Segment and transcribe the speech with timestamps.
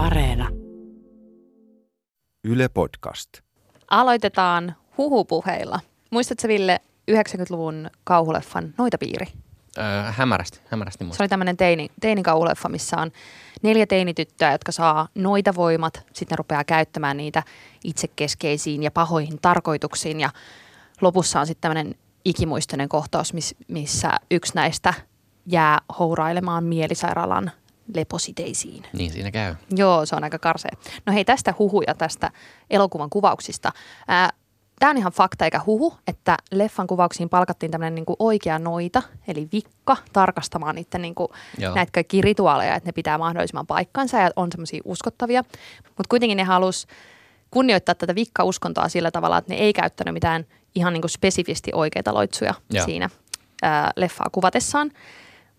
[0.00, 0.48] Areena.
[2.44, 3.28] Yle Podcast.
[3.90, 5.80] Aloitetaan huhupuheilla.
[6.10, 6.80] Muistatko Ville
[7.10, 9.26] 90-luvun kauhuleffan Noitapiiri?
[9.78, 11.16] Öö, hämärästi, hämärästi muista.
[11.16, 13.10] Se oli tämmöinen teini, teinikauhuleffa, missä on
[13.62, 15.94] neljä teinityttöä, jotka saa noita voimat.
[16.12, 17.42] Sitten ne rupeaa käyttämään niitä
[17.84, 20.20] itsekeskeisiin ja pahoihin tarkoituksiin.
[20.20, 20.30] Ja
[21.00, 21.94] lopussa on sitten tämmöinen
[22.24, 24.94] ikimuistoinen kohtaus, miss, missä yksi näistä
[25.46, 27.50] jää hourailemaan mielisairaalan
[27.94, 28.86] lepositeisiin.
[28.92, 29.54] Niin siinä käy.
[29.76, 30.70] Joo, se on aika karsea.
[31.06, 32.30] No hei, tästä huhuja tästä
[32.70, 33.72] elokuvan kuvauksista.
[34.78, 39.48] Tämä on ihan fakta eikä huhu, että leffan kuvauksiin palkattiin tämmöinen niinku oikea noita, eli
[39.52, 41.32] vikka, tarkastamaan niitä niinku,
[41.74, 45.44] näitä kaikkia rituaaleja, että ne pitää mahdollisimman paikkansa ja on semmoisia uskottavia.
[45.84, 46.86] Mutta kuitenkin ne halus
[47.50, 52.54] kunnioittaa tätä vikka-uskontoa sillä tavalla, että ne ei käyttänyt mitään ihan niinku spesifisti oikeita loitsuja
[52.70, 52.84] Joo.
[52.84, 53.10] siinä
[53.62, 54.90] ää, leffaa kuvatessaan.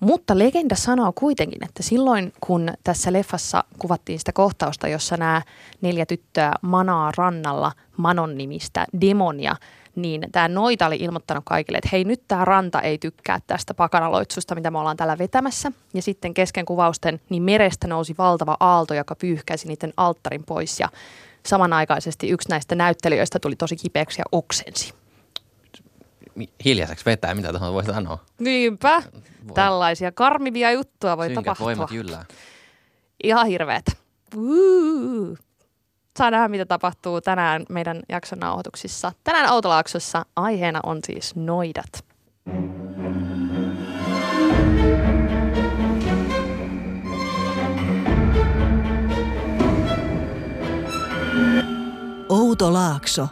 [0.02, 5.42] Mutta legenda sanoo kuitenkin, että silloin kun tässä leffassa kuvattiin sitä kohtausta, jossa nämä
[5.82, 9.56] neljä tyttöä manaa rannalla Manon nimistä demonia,
[9.96, 14.56] niin tämä noita oli ilmoittanut kaikille, että hei nyt tämä ranta ei tykkää tästä pakanaloitsusta,
[14.56, 15.72] mitä me ollaan täällä vetämässä.
[15.94, 20.90] Ja sitten kesken kuvausten niin merestä nousi valtava aalto, joka pyyhkäisi niiden alttarin pois ja
[21.46, 25.01] samanaikaisesti yksi näistä näyttelijöistä tuli tosi kipeäksi ja oksensi.
[26.66, 28.18] Hiljaiseksi vetää, mitä tuohon voi sanoa.
[28.40, 29.04] Niinpä.
[29.54, 31.66] Tällaisia karmivia juttuja voi Synkät tapahtua.
[31.66, 32.26] voimat jyllää.
[33.24, 33.92] Ihan hirveetä.
[34.36, 35.38] Uh.
[36.18, 39.12] Saa nähdä, mitä tapahtuu tänään meidän jakson nauhoituksissa.
[39.24, 42.06] Tänään Outolaaksossa aiheena on siis noidat.
[52.30, 53.28] Outo Laakso.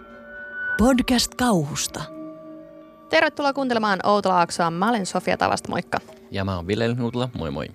[0.78, 2.19] Podcast kauhusta.
[3.10, 4.72] Tervetuloa kuuntelemaan Outolaaksoa.
[4.72, 5.98] Mä olen Sofia Tavasta, moikka.
[6.32, 7.68] Ja mä oon Ville Nuutila, moi moi.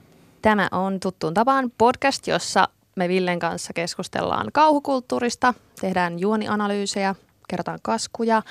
[0.43, 7.15] Tämä on tuttuun tapaan podcast, jossa me Villen kanssa keskustellaan kauhukulttuurista, tehdään juonianalyysejä,
[7.49, 8.43] kerrotaan kaskuja,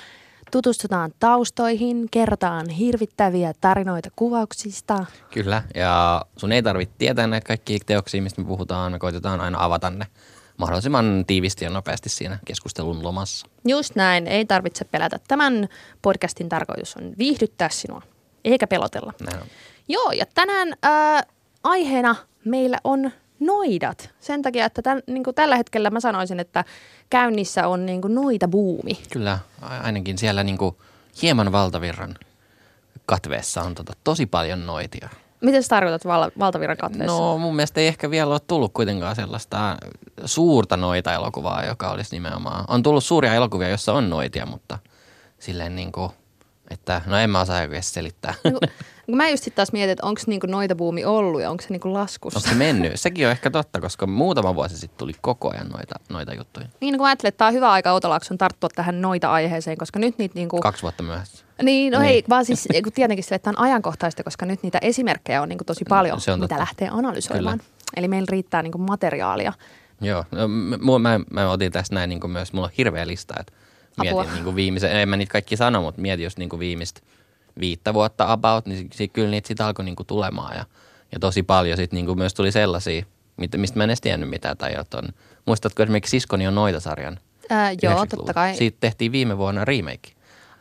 [0.52, 5.06] tutustutaan taustoihin, kerrotaan hirvittäviä tarinoita kuvauksista.
[5.32, 8.92] Kyllä, ja sun ei tarvitse tietää näitä kaikkia teoksia, mistä me puhutaan.
[8.92, 10.06] Me koitetaan aina avata ne
[10.58, 13.48] mahdollisimman tiivisti ja nopeasti siinä keskustelun lomassa.
[13.68, 15.20] Just näin, ei tarvitse pelätä.
[15.28, 15.68] Tämän
[16.02, 18.02] podcastin tarkoitus on viihdyttää sinua,
[18.46, 19.14] eikä pelotella.
[19.20, 19.48] Näin on.
[19.88, 21.24] Joo, ja tänään ää,
[21.64, 22.16] aiheena
[22.46, 24.10] meillä on noidat.
[24.20, 26.66] Sen takia, että tämän, niin kuin tällä hetkellä mä sanoisin, että
[27.10, 29.00] käynnissä on niin kuin noita buumi.
[29.14, 30.82] Kyllä, ainakin siellä niinku
[31.22, 32.16] hieman valtavirran
[33.06, 35.10] katveessa on tota tosi paljon noitia.
[35.44, 37.18] Miten sä tarkoitat val- valtavirran katveessa?
[37.18, 39.78] No mun mielestä ei ehkä vielä ole tullut kuitenkaan sellaista
[40.26, 42.66] suurta noita elokuvaa, joka olisi nimenomaan.
[42.68, 44.80] On tullut suuria elokuvia, joissa on noitia, mutta
[45.40, 46.12] silleen niin kuin,
[46.70, 48.34] että no en mä osaa edes selittää.
[48.44, 51.50] Niin kun- mä just sit taas mietin, että onko se niinku noita buumi ollut ja
[51.50, 52.40] onko se niinku laskussa.
[52.40, 52.92] Onko se mennyt?
[53.00, 56.68] Sekin on ehkä totta, koska muutama vuosi sitten tuli koko ajan noita, noita juttuja.
[56.82, 60.00] Niin kun mä ajattelin, että tää on hyvä aika Outolaakson tarttua tähän noita aiheeseen, koska
[60.00, 60.60] nyt niitä niinku...
[60.60, 61.46] Kaksi vuotta myöhässä.
[61.64, 62.08] Niin, no Niin.
[62.10, 65.50] hei, vaan siis kun tietenkin sille, että tämä on ajankohtaista, koska nyt niitä esimerkkejä on
[65.50, 66.60] niinku tosi paljon, Se on mitä totta.
[66.60, 67.58] lähtee analysoimaan.
[67.60, 67.72] Kyllä.
[67.98, 69.54] Eli meillä riittää niinku materiaalia.
[70.02, 73.34] Joo, no, m- mua- mä, mä otin tässä näin niin myös, mulla on hirveä lista,
[73.40, 73.54] että
[73.98, 74.22] Apua.
[74.22, 77.02] mietin niin kuin viimeisen, en mä niitä kaikki sano, mutta mietin just niin kuin viimeistä
[77.60, 80.66] viittä vuotta about, niin si- kyllä niitä sitten alkoi niin kuin tulemaan ja,
[81.12, 83.06] ja tosi paljon sitten niin kuin myös tuli sellaisia,
[83.58, 85.14] mistä mä en edes tiennyt mitään tai jotain.
[85.46, 87.20] Muistatko esimerkiksi Siskoni on noita-sarjan?
[87.50, 88.06] Ää, joo, 90-luvulla?
[88.06, 88.56] totta kai.
[88.56, 90.10] Siitä tehtiin viime vuonna remake,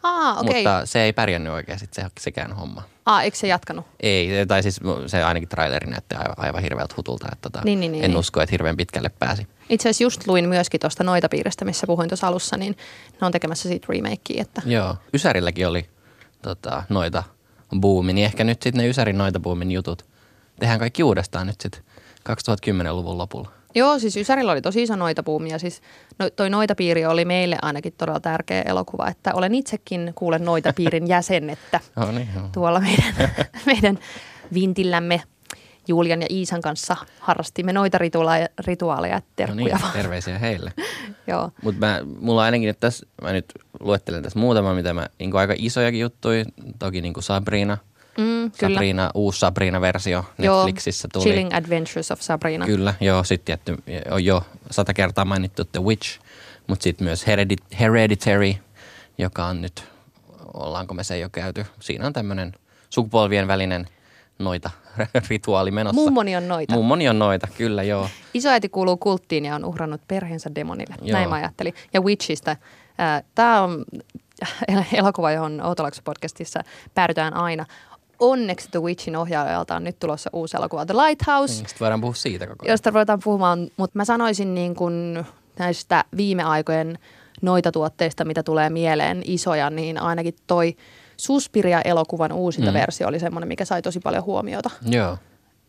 [0.02, 0.54] Aa, okei.
[0.54, 2.82] mutta se ei pärjännyt oikein sit se, sekään homma.
[3.06, 3.86] Aa, eikö se jatkanut?
[4.00, 7.92] Ei, tai siis se ainakin traileri näytti aivan, aivan hirveältä hutulta, että tota, Niin, niin,
[7.92, 8.18] niin, en niin.
[8.18, 9.46] usko, että hirveän pitkälle pääsi.
[9.68, 12.76] Itse asiassa just luin myöskin tuosta noita piiristä, missä puhuin tuossa alussa, niin
[13.20, 15.88] ne on tekemässä siitä remakea, että Joo, Ysärilläkin oli
[16.42, 17.22] tota, noita
[17.80, 20.04] buumi, niin ehkä nyt sitten ne Ysärin noita buumin jutut
[20.60, 21.82] tehdään kaikki uudestaan nyt sitten
[22.28, 23.52] 2010-luvun lopulla.
[23.74, 25.80] Joo, siis Ysärillä oli tosi iso noitabuumi ja siis
[26.18, 31.80] no, toi noitapiiri oli meille ainakin todella tärkeä elokuva, että olen itsekin kuulen noitapiirin jäsenettä
[31.96, 32.48] Oh, niin, joo.
[32.52, 33.14] tuolla meidän,
[33.66, 33.98] meidän
[34.54, 35.22] vintillämme
[35.88, 39.92] Julian ja Iisan kanssa harrastimme noita rituaaleja, rituaaleja No terkkuja niin, vaan.
[39.92, 40.72] terveisiä heille.
[41.26, 41.50] Joo.
[41.62, 41.86] Mutta
[42.20, 46.44] mulla ainakin nyt tässä, mä nyt luettelen tässä muutama, mitä mä, niin aika isojakin juttuja,
[46.78, 47.78] toki niin kuin Sabrina,
[48.18, 48.74] Mm, kyllä.
[48.74, 51.24] Sabrina, uusi Sabrina-versio Netflixissä tuli.
[51.24, 52.66] Chilling Adventures of Sabrina.
[52.66, 56.20] Kyllä, joo, sitten tietty, on jo sata kertaa mainittu The Witch,
[56.66, 58.54] mutta sitten myös Heredit- Hereditary,
[59.18, 59.84] joka on nyt,
[60.54, 61.66] ollaanko me se jo käyty.
[61.80, 62.52] Siinä on tämmöinen
[62.90, 63.86] sukupolvien välinen
[64.38, 64.70] noita
[65.28, 66.00] rituaali menossa.
[66.00, 66.74] Mummoni on noita.
[66.74, 68.08] Mummoni on noita, kyllä joo.
[68.34, 70.94] Isoäiti kuuluu kulttiin ja on uhrannut perheensä demonille.
[71.02, 71.18] Joo.
[71.18, 71.74] Näin mä ajattelin.
[71.92, 72.56] Ja Witchistä.
[73.34, 73.84] Tämä on
[74.92, 76.60] elokuva, johon Outolakso podcastissa
[76.94, 77.66] päädytään aina.
[78.30, 82.46] Onneksi The Witchin ohjaajalta on nyt tulossa uusi elokuva The Lighthouse, Sitten voidaan puhua siitä
[82.46, 82.72] koko ajan.
[82.72, 85.24] josta ruvetaan puhumaan, mutta mä sanoisin niin kuin
[85.58, 86.98] näistä viime aikojen
[87.42, 90.76] noita tuotteista, mitä tulee mieleen isoja, niin ainakin toi
[91.16, 92.74] Suspiria-elokuvan uusinta Mm.
[92.74, 94.70] versio oli semmoinen, mikä sai tosi paljon huomiota.
[94.86, 95.18] Joo.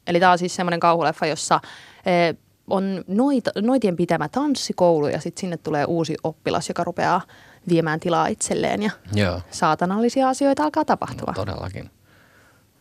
[0.08, 1.60] Eli tämä on siis semmoinen kauhuleffa, jossa
[2.06, 2.36] eh,
[2.70, 7.22] on noita, noitien pitämä tanssikoulu ja sitten sinne tulee uusi oppilas, joka rupeaa
[7.70, 9.42] viemään tilaa itselleen ja Joo.
[9.52, 11.34] saatanallisia asioita alkaa tapahtua.
[11.36, 11.90] Todellakin.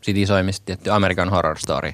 [0.03, 1.93] Sitten isoimmista tietty American Horror Story,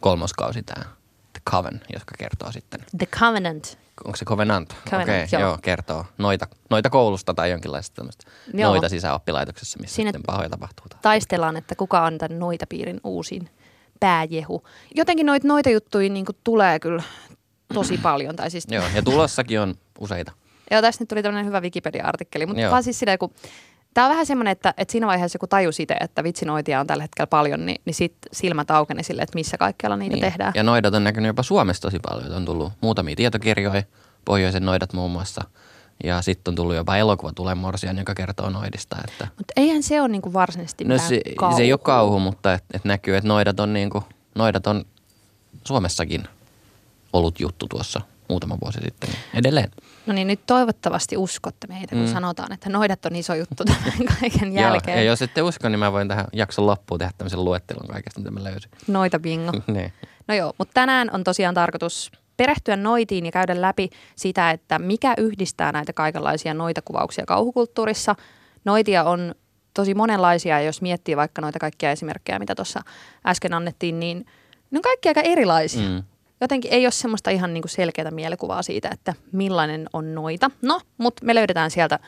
[0.00, 0.84] kolmoskausi tämä
[1.32, 3.78] The Coven, joka kertoo sitten, The Covenant.
[4.04, 4.74] onko se Covenant?
[4.90, 5.42] Covenant, Okei, joo.
[5.42, 5.58] joo.
[5.62, 8.24] kertoo noita, noita koulusta tai jonkinlaista tämmöistä
[8.54, 8.70] Joo.
[8.70, 10.86] noita sisäoppilaitoksessa, missä Siinä- sitten pahoja tapahtuu.
[11.02, 13.48] Taistellaan, että kuka on tämän noitapiirin uusin
[14.00, 14.64] pääjehu.
[14.94, 17.02] Jotenkin noita noita juttuja niin tulee kyllä
[17.74, 18.36] tosi paljon.
[18.36, 20.32] Tai siis, Joo, ja tulossakin on useita.
[20.70, 23.34] Joo, tässä nyt tuli tämmöinen hyvä Wikipedia-artikkeli, mutta vaan siis silleen, kun
[23.94, 27.04] Tämä on vähän semmoinen, että, että siinä vaiheessa kun tajus itse, että vitsinoitia on tällä
[27.04, 30.24] hetkellä paljon, niin, niin sit silmät aukeni sille, että missä kaikkialla niitä niin.
[30.24, 30.52] tehdään.
[30.56, 32.32] Ja noidat on näkynyt jopa Suomessa tosi paljon.
[32.32, 33.82] On tullut muutamia tietokirjoja,
[34.24, 35.44] pohjoisen noidat muun muassa.
[36.04, 38.96] Ja sitten on tullut jopa elokuva Tule Morsian, joka kertoo noidista.
[39.08, 41.56] Että Mutta eihän se ole niinku varsinaisesti no mitään se, kauhua.
[41.56, 44.04] se ei ole kauhu, mutta et, et näkyy, että noidat on, niinku,
[44.34, 44.84] noidat on
[45.64, 46.24] Suomessakin
[47.12, 49.10] ollut juttu tuossa muutama vuosi sitten.
[49.10, 49.70] niin Edelleen.
[50.06, 52.12] No niin, nyt toivottavasti uskotte meitä, kun Mm.
[52.12, 53.82] sanotaan, että noidat on iso juttu tämän
[54.20, 54.96] kaiken jälkeen.
[54.96, 58.20] Joo, ja jos ette usko, niin mä voin tähän jakson loppuun tehdä tämmöisen luettelon kaikesta,
[58.20, 58.70] mitä mä löysin.
[58.86, 59.52] Noita bingo.
[59.74, 59.92] niin.
[60.28, 65.14] No joo, mutta tänään on tosiaan tarkoitus perehtyä noitiin ja käydä läpi sitä, että mikä
[65.18, 68.14] yhdistää näitä kaikenlaisia noitakuvauksia kauhukulttuurissa.
[68.64, 69.34] Noitia on
[69.74, 72.80] tosi monenlaisia, ja jos miettii vaikka noita kaikkia esimerkkejä, mitä tuossa
[73.26, 74.26] äsken annettiin, niin
[74.70, 75.88] ne on kaikki aika erilaisia.
[75.88, 76.02] Mm.
[76.40, 80.50] Jotenkin ei ole semmoista ihan niinku selkeää mielikuvaa siitä, että millainen on noita.
[80.62, 81.98] No, mutta me löydetään sieltä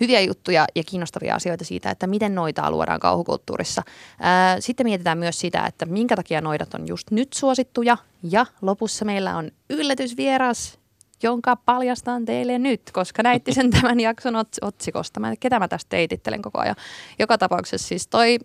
[0.00, 3.82] hyviä juttuja ja kiinnostavia asioita siitä, että miten noitaa luodaan kauhukulttuurissa.
[4.20, 7.96] Ää, Sitten mietitään myös sitä, että minkä takia noidat on just nyt suosittuja.
[8.22, 10.78] Ja lopussa meillä on yllätysvieras,
[11.22, 15.20] jonka paljastan teille nyt, koska näitte sen tämän jakson ots- otsikosta.
[15.20, 16.76] Mä, ketä mä tästä teitittelen koko ajan.
[17.18, 18.38] Joka tapauksessa siis toi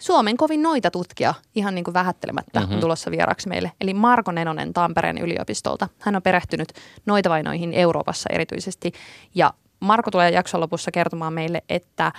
[0.00, 2.74] Suomen kovin noita tutkija, ihan niin kuin vähättelemättä, mm-hmm.
[2.74, 3.72] on tulossa vieraaksi meille.
[3.80, 5.88] Eli Marko Nenonen Tampereen yliopistolta.
[5.98, 6.68] Hän on perehtynyt
[7.06, 8.92] noitavainoihin Euroopassa erityisesti.
[9.34, 12.12] Ja Marko tulee jakson lopussa kertomaan meille, että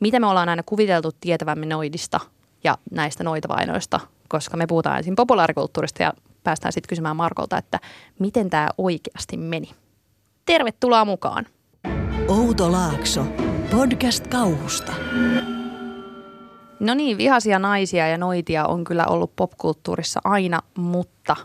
[0.00, 2.20] mitä me ollaan aina kuviteltu tietävämme noidista
[2.64, 6.12] ja näistä noitavainoista, koska me puhutaan ensin populaarikulttuurista ja
[6.44, 7.80] päästään sitten kysymään Markolta, että
[8.18, 9.70] miten tämä oikeasti meni.
[10.46, 11.46] Tervetuloa mukaan.
[12.28, 13.26] Outo Laakso.
[13.70, 14.92] Podcast kauhusta.
[16.84, 21.36] No niin, vihaisia naisia ja noitia on kyllä ollut popkulttuurissa aina, mutta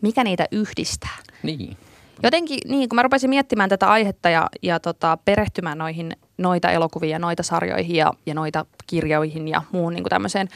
[0.00, 1.18] mikä niitä yhdistää?
[1.42, 1.76] Niin.
[2.22, 7.10] Jotenkin, niin kun mä rupesin miettimään tätä aihetta ja, ja tota, perehtymään noihin noita elokuviin
[7.10, 10.48] ja noita sarjoihin ja, ja noita kirjoihin ja muuhun niin tämmöiseen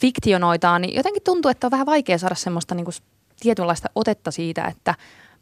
[0.00, 2.94] fiktionoitaan, niin jotenkin tuntuu, että on vähän vaikea saada semmoista niin kuin
[3.40, 4.94] tietynlaista otetta siitä, että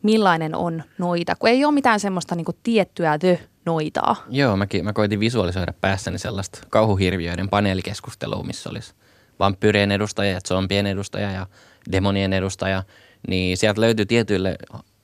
[0.05, 4.17] millainen on noita, kun ei ole mitään semmoista niin kuin tiettyä the-noitaa.
[4.29, 8.95] Joo, mäkin, mä koitin visualisoida päässäni sellaista kauhuhirviöiden paneelikeskustelua, missä olisi
[9.39, 11.47] vampyyrien edustaja ja zombien edustaja ja
[11.93, 12.83] demonien edustaja.
[13.29, 14.57] Niin sieltä löytyy tietyille,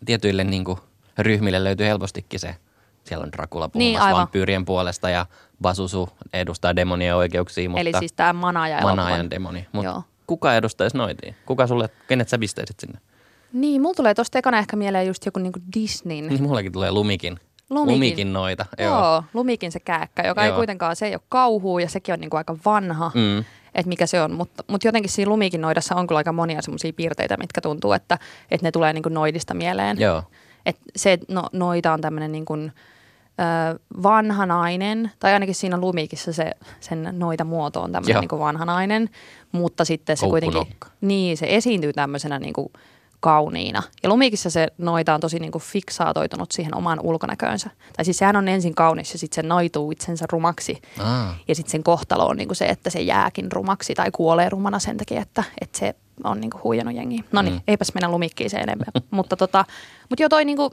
[0.05, 0.79] tietyille niin kuin
[1.19, 2.57] ryhmille löytyy helpostikin se.
[3.05, 4.21] Siellä on Dracula Niin, puhumassa aivan.
[4.21, 5.27] vampyyrien puolesta ja
[5.63, 9.67] Basusu edustaa demonien oikeuksia, mutta Eli siis tämä Manaja Manajan demoni.
[9.73, 11.37] Mutta kuka edustaisi noitiin?
[11.47, 13.01] Kuka sulle, kenet sä pistäisit sinne?
[13.53, 16.27] Niin, mulla tulee tosta ekana ehkä mieleen just joku niinku Disneyn.
[16.27, 17.39] Niin mullakin tulee lumikin.
[17.71, 17.95] Lumikin.
[17.95, 18.67] lumikin noita.
[18.79, 18.89] Joo.
[18.89, 20.53] Joo, Lumikin se kääkkä, joka Joo.
[20.53, 23.45] ei kuitenkaan, se ei ole kauhuu ja sekin on niinku aika vanha, mm.
[23.75, 24.33] Että mikä se on.
[24.33, 28.19] Mutta mut jotenkin siinä Lumikin noidassa on kyllä aika monia semmoisia piirteitä, mitkä tuntuu, että,
[28.51, 30.01] että ne tulee niinku noidista mieleen.
[30.01, 30.23] Joo.
[30.67, 32.73] Et se, että no, noita on tämmöinen niin kuin,
[33.41, 38.21] ö, vanha nainen, tai ainakin siinä Lumikissa se, sen noita muoto on tämmöinen Joo.
[38.21, 39.11] niin kuin vanha nainen,
[39.53, 40.63] mutta sitten se kuitenkin,
[41.01, 42.73] niin se esiintyy tämmöisenä niin kuin
[43.21, 43.83] kauniina.
[44.03, 47.71] Ja Lumikissa se noita on tosi niin kuin fiksaatoitunut siihen omaan ulkonäköönsä.
[47.97, 50.83] Tai siis sehän on ensin kaunis ja sitten se noituu itsensä rumaksi.
[50.99, 51.37] Aa.
[51.49, 54.97] Ja sitten sen kohtalo on niinku se, että se jääkin rumaksi tai kuolee rumana sen
[54.97, 57.23] takia, että, että se on niinku huijannut jengiä.
[57.33, 57.61] No niin, Mm.
[57.69, 58.87] eipäs mennä lumikkiin se enemmän.
[59.11, 59.65] mutta tota,
[60.11, 60.71] mut joo toi niinku,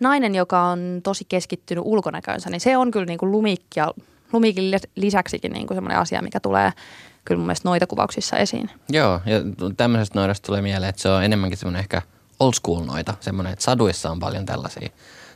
[0.00, 3.92] nainen, joka on tosi keskittynyt ulkonäköönsä, niin se on kyllä niinku lumikki ja
[4.32, 6.72] lumikin lis- lisäksikin niinku semmoinen asia, mikä tulee
[7.24, 8.70] kyllä mun mielestä noita kuvauksissa esiin.
[8.88, 9.38] Joo, ja
[9.76, 12.02] tämmöisestä noidasta tulee mieleen, että se on enemmänkin semmoinen ehkä
[12.40, 14.88] old school noita, semmoinen, että saduissa on paljon tällaisia,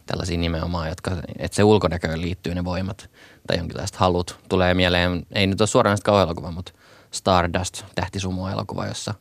[0.07, 3.11] tällaisia nimenomaan, jotka, että se ulkonäköön liittyy ne voimat
[3.47, 4.39] tai jonkinlaiset halut.
[4.49, 6.73] Tulee mieleen, ei nyt ole suoraan kauhuelokuva, mutta
[7.11, 9.15] Stardust, tähtisumo-elokuva, jossa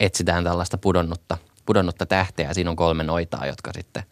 [0.00, 4.02] etsitään tällaista pudonnutta, pudonnutta tähteä siinä on kolme noitaa, jotka sitten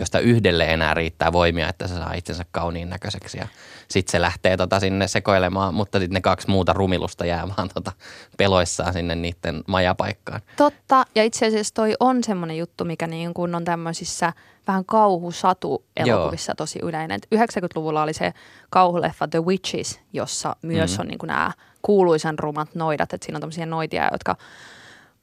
[0.00, 3.46] josta yhdelle enää riittää voimia, että se saa itsensä kauniin näköiseksi ja
[3.88, 7.92] sitten se lähtee tota sinne sekoilemaan, mutta sitten ne kaksi muuta rumilusta jää vaan tota
[8.36, 10.40] peloissaan sinne niiden majapaikkaan.
[10.56, 14.32] Totta, ja itse asiassa toi on semmoinen juttu, mikä niin kuin on tämmöisissä
[14.66, 17.20] vähän kauhusatu-elokuvissa tosi yleinen.
[17.34, 18.32] 90-luvulla oli se
[18.70, 21.00] kauhuleffa The Witches, jossa myös mm.
[21.00, 21.52] on niin kuin nämä
[21.82, 24.36] kuuluisan rumat noidat, että siinä on tämmöisiä noitia, jotka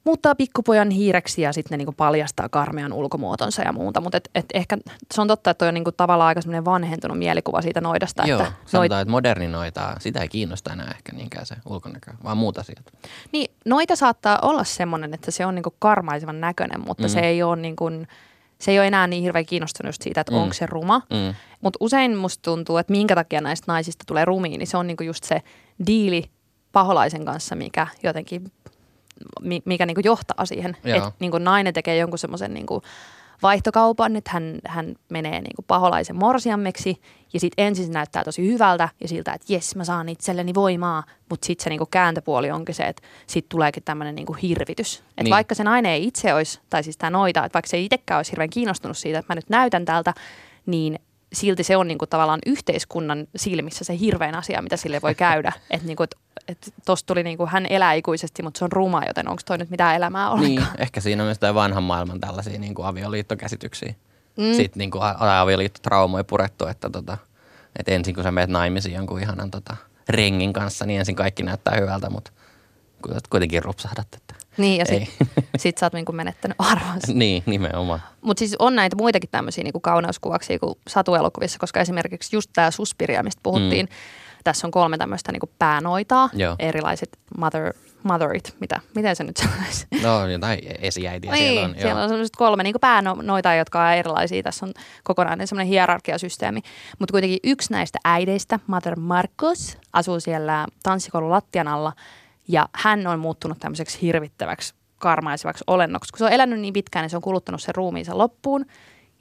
[0.07, 4.01] muuttaa pikkupojan hiireksi ja sitten ne niinku paljastaa karmean ulkomuotonsa ja muuta.
[4.01, 4.77] Mutta et, et ehkä
[5.13, 8.23] se on totta, että toi on niinku tavallaan aika semmoinen vanhentunut mielikuva siitä noidasta.
[8.25, 9.01] Joo, että sanotaan, noit...
[9.01, 12.93] että moderni noita, sitä ei kiinnosta enää ehkä niinkään se ulkonäkö, vaan muut asiat.
[13.31, 17.09] Niin, noita saattaa olla semmoinen, että se on niinku karmaisevan näköinen, mutta mm.
[17.09, 17.89] se ei ole niinku,
[18.59, 20.37] se ei ole enää niin hirveän kiinnostunut siitä, että mm.
[20.37, 21.01] onko se ruma.
[21.09, 21.33] Mm.
[21.61, 25.03] Mutta usein musta tuntuu, että minkä takia näistä naisista tulee rumiin, niin se on niinku
[25.03, 25.41] just se
[25.87, 26.23] diili
[26.71, 28.51] paholaisen kanssa, mikä jotenkin
[29.65, 32.67] mikä niin kuin johtaa siihen, että niin kuin nainen tekee jonkun semmoisen niin
[33.41, 37.01] vaihtokaupan, että hän, hän menee niin kuin paholaisen morsiammeksi
[37.33, 41.03] ja sitten ensin se näyttää tosi hyvältä ja siltä, että jes mä saan itselleni voimaa,
[41.29, 44.97] mutta sitten se niin kuin kääntöpuoli onkin se, että sitten tuleekin tämmöinen niin hirvitys.
[45.09, 45.31] Että niin.
[45.31, 48.17] vaikka se nainen ei itse olisi, tai siis tämä noita, että vaikka se ei itsekään
[48.17, 50.13] olisi hirveän kiinnostunut siitä, että mä nyt näytän tältä,
[50.65, 50.99] niin
[51.33, 55.51] silti se on niin kuin tavallaan yhteiskunnan silmissä se hirveän asia, mitä sille voi käydä.
[55.69, 56.15] Että niin kuin, et
[56.47, 59.57] että tosta tuli niin kuin, hän elää ikuisesti, mutta se on ruma, joten onko toi
[59.57, 60.67] nyt mitään elämää ollenkaan?
[60.67, 63.93] Niin, ehkä siinä on myös vanhan maailman tällaisia niin kuin avioliittokäsityksiä.
[64.37, 64.53] Mm.
[64.53, 67.17] Sitten niin kuin avioliittotraumoja purettu, että, tota,
[67.79, 69.75] että ensin kun sä menet naimisiin jonkun ihanan tota,
[70.09, 72.31] rengin kanssa, niin ensin kaikki näyttää hyvältä, mutta
[73.29, 74.07] kuitenkin rupsahdat.
[74.15, 75.27] Että niin, ja sitten
[75.57, 77.13] sit sä oot niinku menettänyt arvonsa.
[77.13, 78.01] niin, nimenomaan.
[78.21, 83.23] Mutta siis on näitä muitakin tämmöisiä niinku kauneuskuvauksia kuin satuelokuvissa, koska esimerkiksi just tämä Suspiria,
[83.23, 83.95] mistä puhuttiin, mm
[84.47, 86.55] tässä on kolme tämmöistä niin päänoitaa, Joo.
[86.59, 87.73] erilaiset mother,
[88.03, 89.87] motherit, mitä, miten se nyt sanoisi?
[90.03, 91.75] No jotain esiäitiä niin, siellä on.
[91.81, 94.43] siellä on semmoiset kolme niin päänoita, jotka on erilaisia.
[94.43, 94.73] Tässä on
[95.03, 96.61] kokonainen semmoinen hierarkiasysteemi.
[96.99, 101.93] Mutta kuitenkin yksi näistä äideistä, Mother Marcos, asuu siellä tanssikoulun lattian alla
[102.47, 106.11] ja hän on muuttunut tämmöiseksi hirvittäväksi karmaisevaksi olennoksi.
[106.11, 108.65] Kun se on elänyt niin pitkään, niin se on kuluttanut sen ruumiinsa loppuun.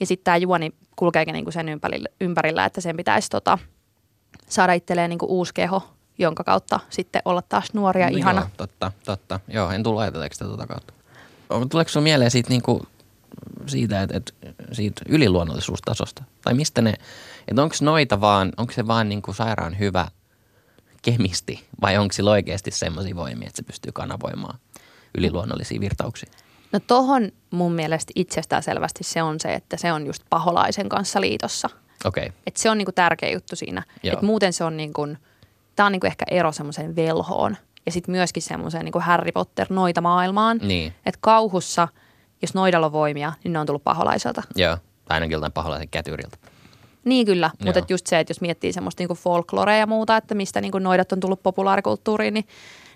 [0.00, 3.59] Ja sitten tämä juoni kulkeekin niinku sen ympärillä, ympärillä, että sen pitäisi tota,
[4.48, 5.82] saada itselleen niin uusi keho,
[6.18, 8.40] jonka kautta sitten olla taas nuoria no ihana.
[8.40, 9.40] Joo, totta, totta.
[9.48, 10.92] Joo, en tullut ajatelleeksi tuota kautta.
[11.70, 12.80] Tuleeko sinulle mieleen siitä, niin kuin,
[13.66, 16.24] siitä, että, että siitä yliluonnollisuustasosta?
[16.44, 16.94] Tai mistä ne,
[17.48, 20.08] että onko noita vaan, onko se vaan niin kuin sairaan hyvä
[21.02, 24.58] kemisti vai onko sillä oikeasti semmoisia voimia, että se pystyy kanavoimaan
[25.18, 26.30] yliluonnollisia virtauksia?
[26.72, 31.20] No tohon mun mielestä itsestään selvästi se on se, että se on just paholaisen kanssa
[31.20, 31.70] liitossa–
[32.04, 32.28] Okay.
[32.46, 33.82] Et se on niinku tärkeä juttu siinä.
[34.04, 35.06] Et muuten se on, niinku,
[35.76, 40.00] tämä on niinku ehkä ero semmoiseen velhoon ja sitten myöskin semmoiseen niinku Harry Potter noita
[40.00, 40.58] maailmaan.
[40.62, 40.94] Niin.
[41.06, 41.88] Että kauhussa,
[42.42, 44.42] jos noidalla on voimia, niin ne on tullut paholaiselta.
[44.54, 46.36] Joo, tai ainakin joltain paholaisen kätyriltä.
[47.04, 50.60] Niin kyllä, mutta just se, että jos miettii semmoista niinku folklorea ja muuta, että mistä
[50.60, 52.46] niinku noidat on tullut populaarikulttuuriin, niin,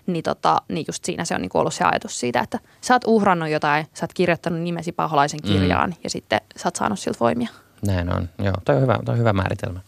[0.07, 3.01] niin, tota, niin just siinä se on niinku ollut se ajatus siitä, että sä oot
[3.05, 5.53] uhrannut jotain, sä oot kirjoittanut nimesi paholaisen mm.
[5.53, 5.95] kirjaan mm.
[6.03, 7.49] ja sitten sä oot saanut siltä voimia.
[7.87, 8.29] Näin on.
[8.39, 9.79] Joo, toi on hyvä, toi on hyvä määritelmä.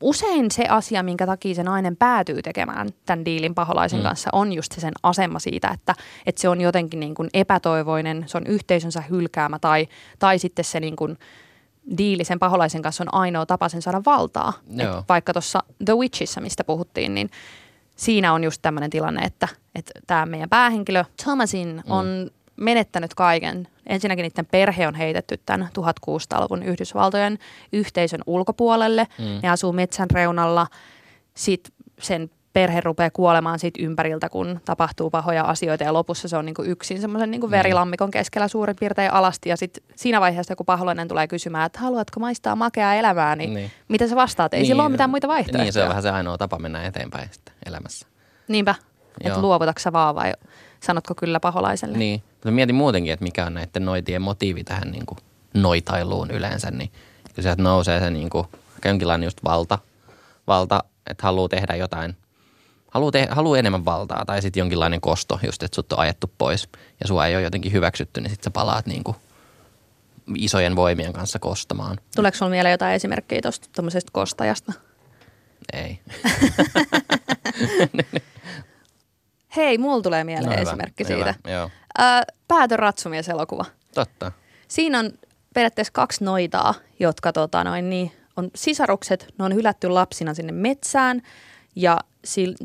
[0.00, 4.02] Usein se asia, minkä takia se nainen päätyy tekemään tämän diilin paholaisen mm.
[4.02, 5.94] kanssa, on just se sen asema siitä, että,
[6.26, 10.80] että se on jotenkin niin kuin epätoivoinen, se on yhteisönsä hylkäämä tai, tai sitten se
[10.80, 11.18] niin kuin
[11.98, 14.52] diili sen paholaisen kanssa on ainoa tapa sen saada valtaa.
[15.08, 17.30] vaikka tuossa The Witchissä, mistä puhuttiin, niin
[17.96, 21.92] siinä on just tämmöinen tilanne, että, että tämä meidän päähenkilö Thomasin mm.
[21.92, 23.68] on menettänyt kaiken.
[23.86, 27.38] Ensinnäkin niiden perhe on heitetty tämän 1600-luvun Yhdysvaltojen
[27.72, 29.06] yhteisön ulkopuolelle.
[29.18, 29.40] Mm.
[29.42, 30.66] Ne asuu metsän reunalla.
[31.34, 36.46] Sitten sen perhe rupeaa kuolemaan siitä ympäriltä, kun tapahtuu pahoja asioita ja lopussa se on
[36.46, 41.08] niinku yksin semmoisen niinku verilammikon keskellä suurin piirtein alasti ja sitten siinä vaiheessa, kun paholainen
[41.08, 43.70] tulee kysymään, että haluatko maistaa makeaa elämää, niin, niin.
[43.88, 44.54] mitä sä vastaat?
[44.54, 45.64] Ei niin, sillä ole mitään muita vaihtoehtoja.
[45.64, 48.06] Niin, se on vähän se ainoa tapa mennä eteenpäin sitten elämässä.
[48.48, 48.74] Niinpä,
[49.20, 50.32] että luovutatko vaan vai
[50.82, 51.98] sanotko kyllä paholaiselle.
[51.98, 55.18] Niin, mutta mietin muutenkin, että mikä on näiden noitien motiivi tähän niin kuin
[55.54, 56.92] noitailuun yleensä, niin
[57.34, 58.46] kun sieltä nousee se niin kuin,
[58.84, 59.78] jonkinlainen just valta,
[60.46, 62.16] valta, että haluaa tehdä jotain,
[62.90, 66.68] haluaa, te, haluaa enemmän valtaa tai sitten jonkinlainen kosto, just että sut on ajettu pois
[67.00, 69.16] ja sua ei ole jotenkin hyväksytty, niin sitten sä palaat niin kuin
[70.36, 71.98] isojen voimien kanssa kostamaan.
[72.16, 74.72] Tuleeko sinulla mieleen jotain esimerkkejä tuosta kostajasta?
[75.72, 76.00] Ei.
[79.56, 81.34] Hei, mulla tulee mieleen no, esimerkki hyvä, siitä.
[81.46, 81.70] Hyvä,
[82.48, 83.64] Päätön ratsumies-elokuva.
[83.94, 84.32] Totta.
[84.68, 85.10] Siinä on
[85.54, 89.34] periaatteessa kaksi noitaa, jotka tota, noin, niin, on sisarukset.
[89.38, 91.22] Ne on hylätty lapsina sinne metsään
[91.76, 92.00] ja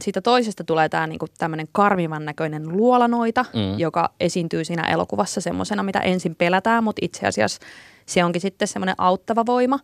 [0.01, 3.79] siitä toisesta tulee tämä niinku tämmöinen karmivan näköinen luolanoita, mm.
[3.79, 7.61] joka esiintyy siinä elokuvassa semmoisena, mitä ensin pelätään, mutta itse asiassa
[8.05, 9.79] se onkin sitten semmoinen auttava voima.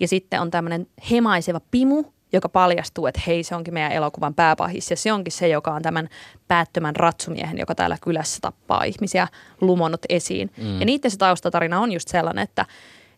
[0.00, 4.90] Ja sitten on tämmöinen hemaiseva pimu, joka paljastuu, että hei, se onkin meidän elokuvan pääpahis.
[4.90, 6.08] Ja se onkin se, joka on tämän
[6.48, 9.28] päättömän ratsumiehen, joka täällä kylässä tappaa ihmisiä,
[9.60, 10.50] lumonnut esiin.
[10.56, 10.80] Mm.
[10.80, 12.66] Ja niiden se taustatarina on just sellainen, että,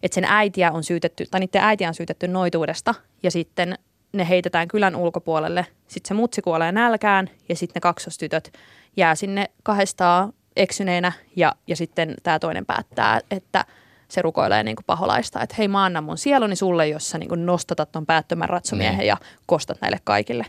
[0.03, 2.95] että sen äitiä on syytetty, tai niiden äitiä on syytetty noituudesta.
[3.23, 3.79] Ja sitten
[4.13, 5.67] ne heitetään kylän ulkopuolelle.
[5.89, 8.53] Sitten se mutsi kuolee nälkään ja sitten ne kaksostytöt
[8.97, 13.65] jää sinne kahdestaan eksyneenä ja, ja sitten tämä toinen päättää, että
[14.09, 17.29] se rukoilee niin kuin paholaista, että hei mä annan mun sieluni sulle, jos sä niin
[17.29, 19.09] kuin nostatat ton päättömän ratsumiehen niin.
[19.09, 20.47] ja kostat näille kaikille.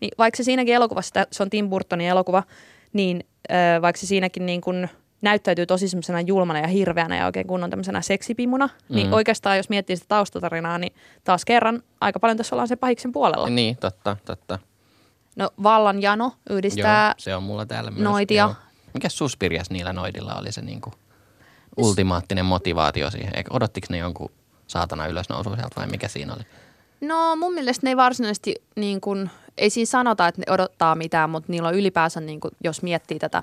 [0.00, 2.42] Niin vaikka se siinäkin elokuvassa, se on Tim Burtonin elokuva,
[2.92, 4.88] niin äh, vaikka se siinäkin niin kuin
[5.22, 8.94] näyttäytyy tosi semmoisena julmana ja hirveänä ja oikein kunnon tämmöisenä seksipimuna, niin mm.
[8.94, 10.92] niin oikeastaan jos miettii sitä taustatarinaa, niin
[11.24, 13.48] taas kerran aika paljon tässä ollaan se pahiksen puolella.
[13.48, 14.58] Niin, totta, totta.
[15.36, 18.02] No vallan jano yhdistää Joo, se on mulla täällä myös.
[18.02, 18.44] noitia.
[18.44, 18.54] Joo.
[18.94, 20.92] Mikä suspirias niillä noidilla oli se niinku
[21.76, 23.36] ultimaattinen motivaatio siihen?
[23.36, 24.30] Eikö, odottiko ne jonkun
[24.66, 26.42] saatana ylösnousu sieltä vai mikä siinä oli?
[27.00, 31.30] No mun mielestä ne ei varsinaisesti, niin kun, ei siinä sanota, että ne odottaa mitään,
[31.30, 33.42] mutta niillä on ylipäänsä, niin kun, jos miettii tätä.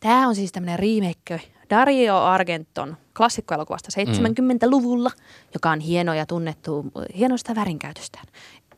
[0.00, 1.40] Tämä on siis tämmöinen remake
[1.70, 5.22] Dario Argenton klassikkoelokuvasta 70-luvulla, mm.
[5.54, 6.84] joka on hieno ja tunnettu
[7.16, 8.24] hienosta värinkäytöstään.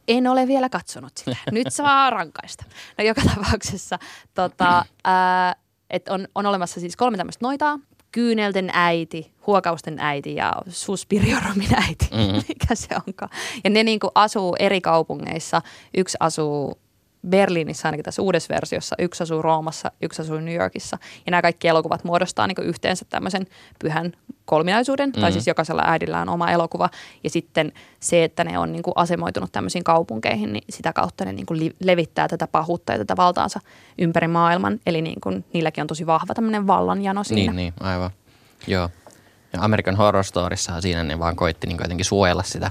[0.08, 1.36] En ole vielä katsonut sitä.
[1.50, 2.64] Nyt saa rankaista.
[2.98, 3.98] No joka tapauksessa
[4.34, 5.56] tota, ää,
[5.90, 7.78] et on, on olemassa siis kolme tämmöistä noitaa.
[8.12, 12.42] Kyynelten äiti, huokausten äiti ja suspirioromin äiti, mm-hmm.
[12.48, 13.30] mikä se onkaan.
[13.64, 15.62] Ja ne niinku asuu eri kaupungeissa.
[15.96, 16.78] Yksi asuu
[17.26, 20.98] Berliinissä ainakin tässä uudessa versiossa, yksi asuu Roomassa, yksi asuu New Yorkissa.
[21.26, 23.46] Ja nämä kaikki elokuvat muodostaa niin yhteensä tämmöisen
[23.78, 24.12] pyhän
[24.44, 25.20] kolminaisuuden, mm-hmm.
[25.20, 26.90] tai siis jokaisella äidillä on oma elokuva.
[27.24, 31.32] Ja sitten se, että ne on niin kuin asemoitunut tämmöisiin kaupunkeihin, niin sitä kautta ne
[31.32, 33.60] niin kuin levittää tätä pahuutta ja tätä valtaansa
[33.98, 34.80] ympäri maailman.
[34.86, 37.52] Eli niin kuin, niilläkin on tosi vahva tämmöinen vallanjano siinä.
[37.52, 38.10] Niin, niin, aivan.
[38.66, 38.90] Joo.
[39.52, 42.70] Ja American Horror Storissa siinä ne vaan koitti niin jotenkin suojella sitä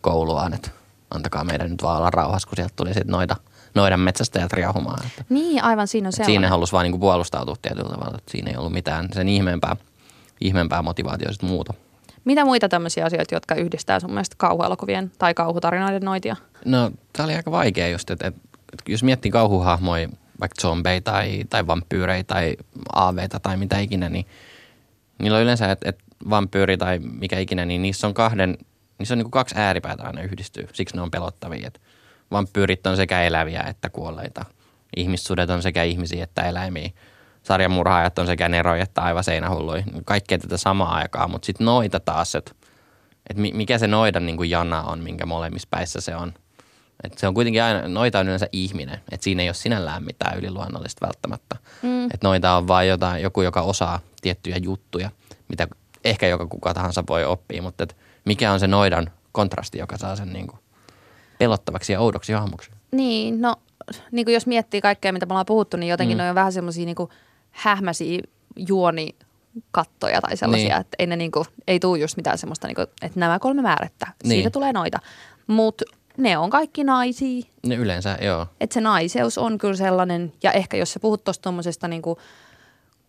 [0.00, 0.70] kouluaan, että
[1.10, 3.36] antakaa meidän nyt vaan olla rauhassa, kun sieltä tuli sitten noita–
[3.74, 5.06] noidan metsästäjät riahumaan.
[5.06, 6.32] Että, niin, aivan siinä on sellainen.
[6.32, 9.76] Siinä halusi vaan niin puolustautua tietyllä tavalla, että siinä ei ollut mitään sen ihmeempää,
[10.40, 11.74] ihmeempää motivaatiota muuta.
[12.24, 16.36] Mitä muita tämmöisiä asioita, jotka yhdistää sun mielestä kauhuelokuvien tai kauhutarinoiden noitia?
[16.64, 18.40] No, tämä oli aika vaikea just, että, että,
[18.72, 20.08] että jos miettii kauhuhahmoja,
[20.40, 22.56] vaikka zombeja tai, tai vampyyrejä tai
[22.92, 24.26] aaveita tai mitä ikinä, niin
[25.18, 28.58] niillä on yleensä, että, että vampyyri tai mikä ikinä, niin niissä on kahden,
[28.98, 30.68] niissä on niin kuin kaksi ääripäätä aina yhdistyy.
[30.72, 31.66] Siksi ne on pelottavia.
[31.66, 31.80] Että
[32.32, 34.44] vampyyrit on sekä eläviä että kuolleita.
[34.96, 36.90] Ihmissudet on sekä ihmisiä että eläimiä.
[37.42, 39.82] Sarjamurhaajat on sekä neroja että aivan seinähulluja.
[40.04, 42.52] Kaikkea tätä samaa aikaa, mutta sitten noita taas, että
[43.30, 46.32] et mikä se noidan niin kuin jana on, minkä molemmissa päissä se on.
[47.04, 50.38] Et se on kuitenkin aina, noita on yleensä ihminen, että siinä ei ole sinällään mitään
[50.38, 51.56] yliluonnollista välttämättä.
[51.82, 52.04] Mm.
[52.04, 55.10] Että noita on vain jotain, joku, joka osaa tiettyjä juttuja,
[55.48, 55.68] mitä
[56.04, 60.16] ehkä joka kuka tahansa voi oppia, mutta et mikä on se noidan kontrasti, joka saa
[60.16, 60.61] sen niin kuin
[61.42, 62.70] pelottavaksi ja oudoksi hahmoksi.
[62.92, 63.56] Niin, no
[64.12, 66.22] niin kuin jos miettii kaikkea, mitä me ollaan puhuttu, niin jotenkin mm.
[66.22, 66.96] ne on vähän semmoisia niin
[67.50, 68.20] hähmäisiä
[68.56, 69.14] juoni
[69.70, 70.80] kattoja tai sellaisia, niin.
[70.80, 74.30] että ei, ne niinku, ei tule just mitään semmoista, niinku, että nämä kolme määrättä, niin.
[74.30, 74.98] siitä tulee noita.
[75.46, 75.84] Mutta
[76.16, 77.42] ne on kaikki naisia.
[77.66, 78.46] Ne yleensä, joo.
[78.60, 82.18] Että se naiseus on kyllä sellainen, ja ehkä jos sä puhut tuosta tuommoisesta niinku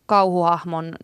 [0.06, 0.94] kauhuhahmon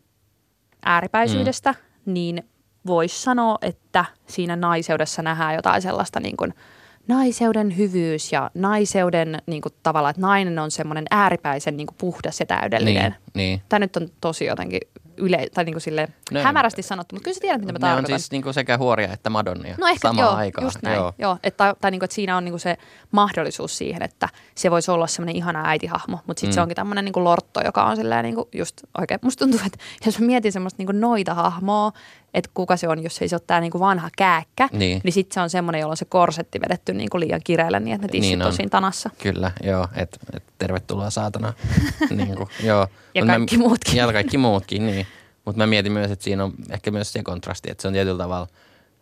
[0.85, 2.13] ääripäisyydestä, mm.
[2.13, 2.49] niin
[2.87, 6.55] voisi sanoa, että siinä naiseudessa nähdään jotain sellaista niin kuin–
[7.09, 12.41] naiseuden hyvyys ja naiseuden niin kuin, tavallaan, että nainen on semmoinen ääripäisen niin kuin, puhdas
[12.41, 13.11] ja täydellinen.
[13.11, 13.63] Niin, niin.
[13.69, 14.81] Tämä nyt on tosi jotenkin
[15.21, 17.81] yle, tai niin kuin sille no, hämärästi sanottu, mutta kyllä sä tiedät, mitä mä ne
[17.81, 18.15] tarkoitan.
[18.15, 20.67] on siis niin kuin sekä huoria että madonnia no ehkä, samaan joo, aikaan.
[20.67, 20.97] just näin.
[20.97, 21.13] Joo.
[21.19, 22.77] Joo, että, tai, tai niin kuin, että siinä on niin kuin se
[23.11, 26.55] mahdollisuus siihen, että se voisi olla semmoinen ihana äitihahmo, mutta sitten mm.
[26.55, 29.21] se onkin tämmöinen niin kuin lortto, joka on silleen niin kuin just oikein.
[29.23, 31.93] Musta tuntuu, että jos mä mietin semmoista niin kuin noita hahmoa,
[32.35, 35.13] että kuka se on, jos ei se ole tämä niin kuin vanha kääkkä, niin, niin
[35.13, 38.07] sitten se on semmoinen, jolla on se korsetti vedetty niin kuin liian kireelle niin, että
[38.07, 39.11] ne tissit niin on siinä tanassa.
[39.23, 41.53] Kyllä, joo, että et tervetuloa saatana.
[42.11, 42.87] niin kuin, joo.
[43.15, 43.97] ja kaikki mä, muutkin.
[43.97, 45.07] Ja kaikki muutkin, niin.
[45.45, 48.19] Mutta mä mietin myös, että siinä on ehkä myös se kontrasti, että se on tietyllä
[48.19, 48.47] tavalla,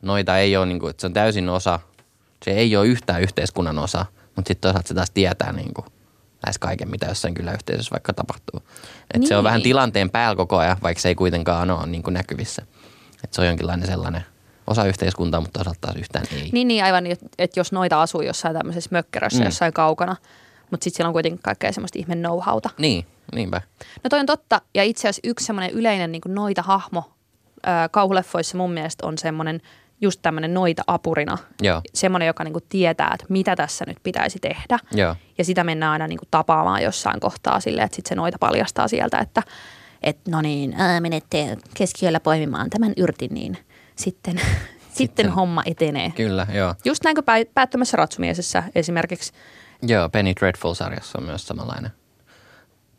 [0.03, 1.81] noita ei ole, niin kuin, että se on täysin osa,
[2.45, 5.87] se ei ole yhtään yhteiskunnan osa, mutta sitten toisaalta se taas tietää niin kuin,
[6.47, 8.63] lähes kaiken, mitä jossain kyllä yhteisössä vaikka tapahtuu.
[9.15, 9.29] Et niin.
[9.29, 9.65] se on vähän niin.
[9.65, 12.67] tilanteen päällä koko ajan, vaikka se ei kuitenkaan ole niin kuin näkyvissä.
[13.25, 14.25] Et se on jonkinlainen sellainen
[14.67, 16.51] osa yhteiskuntaa, mutta toisaalta taas yhtään ei.
[16.53, 17.05] Niin, niin aivan,
[17.39, 19.45] että jos noita asuu jossain tämmöisessä mökkerössä mm.
[19.45, 20.17] jossain kaukana,
[20.71, 22.39] mutta sitten siellä on kuitenkin kaikkea semmoista ihme know
[22.79, 23.61] Niin, niinpä.
[24.05, 24.61] No toi on totta.
[24.75, 27.13] Ja itse asiassa yksi semmoinen yleinen niin noita hahmo
[27.91, 29.61] kauhuleffoissa mun mielestä on semmoinen
[30.01, 31.39] just tämmöinen noita apurina.
[31.63, 31.83] Joo.
[31.95, 34.79] Semmoinen, joka niin tietää, että mitä tässä nyt pitäisi tehdä.
[34.93, 35.17] Joo.
[35.39, 39.19] Ja sitä mennään aina niin tapaamaan jossain kohtaa silleen, että sitten se noita paljastaa sieltä,
[39.19, 39.43] että
[40.03, 43.59] et no niin, ää, menette keskiyöllä poimimaan tämän yrtin, niin
[43.97, 44.41] sitten,
[44.95, 46.11] sitten homma etenee.
[46.17, 46.75] Kyllä, joo.
[46.85, 49.33] Just näinkö pä- päättömässä ratsumiesessä esimerkiksi
[49.83, 51.91] Joo, Penny Dreadful-sarjassa on myös samanlainen.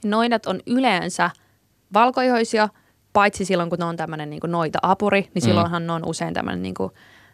[0.05, 1.29] noidat on yleensä
[1.93, 2.69] valkoihoisia,
[3.13, 6.62] paitsi silloin kun ne on tämmöinen niin noita apuri, niin silloinhan ne on usein tämmöinen
[6.62, 6.75] niin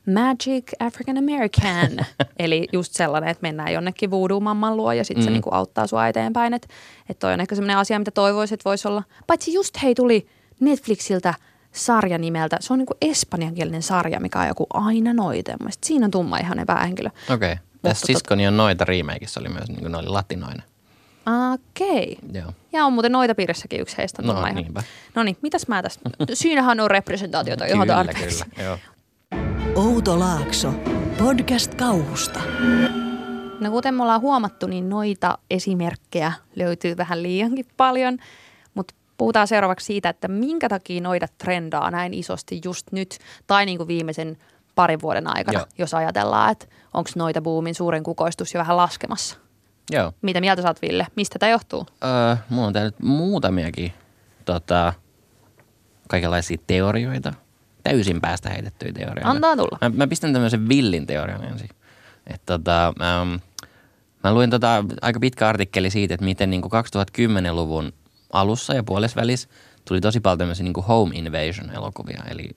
[0.06, 2.06] Magic African American.
[2.40, 5.26] Eli just sellainen, että mennään jonnekin voodoo-mamman luo ja sitten mm.
[5.26, 6.54] se niin kuin auttaa sua eteenpäin.
[6.54, 6.68] Että
[7.10, 9.04] et toi on ehkä semmoinen asia, mitä toivoisit, että voisi olla.
[9.28, 10.28] Paitsi just hei tuli
[10.60, 11.34] Netflixiltä
[11.72, 15.52] sarja nimeltä, se on niin kuin espanjankielinen sarja, mikä on joku aina noita.
[15.84, 17.10] Siinä on tumma ihanen päähenkilö.
[17.34, 17.52] Okei.
[17.52, 17.66] Okay.
[17.82, 20.64] Tässä tot- Siskoni on noita remakeissa oli myös, niin kuin ne oli latinoinen.
[21.54, 22.18] Okei.
[22.34, 22.52] Joo.
[22.74, 24.22] Ja on muuten noita piirissäkin yksi heistä.
[24.22, 24.84] No, niinpä.
[25.16, 26.00] No niin, mitäs mä tässä?
[26.34, 28.44] Siinähän on representaatiota, kyllä, tarpeeksi.
[28.44, 28.78] kyllä, joo.
[29.76, 30.74] Outo Laakso,
[31.18, 32.40] podcast kauhusta.
[33.60, 38.18] No kuten me ollaan huomattu, niin noita esimerkkejä löytyy vähän liiankin paljon,
[38.74, 43.78] mutta puhutaan seuraavaksi siitä, että minkä takia noita trendaa näin isosti just nyt tai niin
[43.78, 44.38] kuin viimeisen
[44.76, 45.68] parin vuoden aikana, Joo.
[45.78, 49.38] jos ajatellaan, että onko noita boomin suurin kukoistus jo vähän laskemassa.
[49.92, 50.12] Joo.
[50.22, 51.08] Mitä mieltä sä oot, Ville?
[51.16, 51.86] Mistä tämä johtuu?
[52.04, 53.94] Öö, mulla on täällä nyt muutamiakin
[54.46, 54.94] tota,
[56.08, 57.34] kaikenlaisia teorioita.
[57.86, 59.30] Täysin päästä heitettyjä teorioita.
[59.30, 59.78] Antaa tulla.
[59.82, 61.70] Mä, mä pistän tämmöisen villin teorian ensin.
[62.28, 63.36] Et tota, ähm,
[64.24, 67.94] mä luin tota aika pitkä artikkeli siitä, että miten niin 2010-luvun
[68.34, 69.50] alussa ja puolesvälissä
[69.88, 72.24] tuli tosi paljon tämmöisiä niin home invasion-elokuvia.
[72.30, 72.50] Eli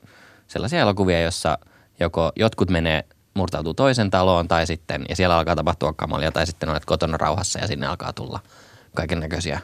[0.46, 1.58] sellaisia elokuvia, joissa
[2.00, 6.68] joko jotkut menee murtautuu toisen taloon tai sitten, ja siellä alkaa tapahtua kamalia, tai sitten
[6.68, 8.40] olet kotona rauhassa ja sinne alkaa tulla
[8.94, 9.60] kaiken näköisiä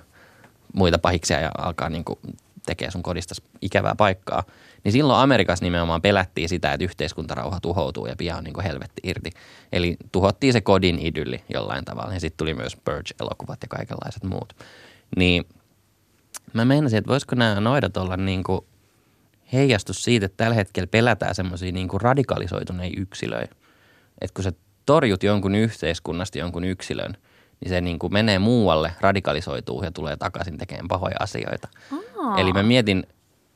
[0.75, 2.19] muita pahiksia ja alkaa niin kuin
[2.67, 4.43] tekee sun kodista ikävää paikkaa.
[4.85, 9.01] Niin silloin Amerikassa nimenomaan pelättiin sitä, että yhteiskuntarauha tuhoutuu ja pian on niin kuin helvetti
[9.05, 9.31] irti.
[9.73, 12.15] Eli tuhottiin se kodin idylli jollain tavalla.
[12.15, 14.53] Ja sitten tuli myös Purge-elokuvat ja kaikenlaiset muut.
[15.17, 15.45] Niin
[16.53, 18.61] mä meinasin, että voisiko nämä noidat olla niin kuin
[19.53, 23.57] heijastus siitä, että tällä hetkellä pelätään semmoisia niin radikalisoituneita yksilöitä.
[24.21, 24.53] Että kun sä
[24.87, 27.17] torjut jonkun yhteiskunnasta jonkun yksilön,
[27.61, 31.69] niin se niin kuin menee muualle, radikalisoituu ja tulee takaisin tekemään pahoja asioita.
[32.19, 32.39] Aa.
[32.39, 33.07] Eli mä mietin,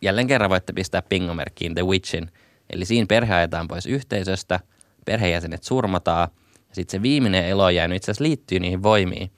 [0.02, 2.30] jälleen kerran voitte pistää pingomerkkiin The Witchin.
[2.70, 4.60] Eli siinä perhe ajetaan pois yhteisöstä,
[5.04, 6.28] perheenjäsenet surmataan
[6.68, 9.30] ja sitten se viimeinen elo jäänyt itse asiassa liittyy niihin voimiin,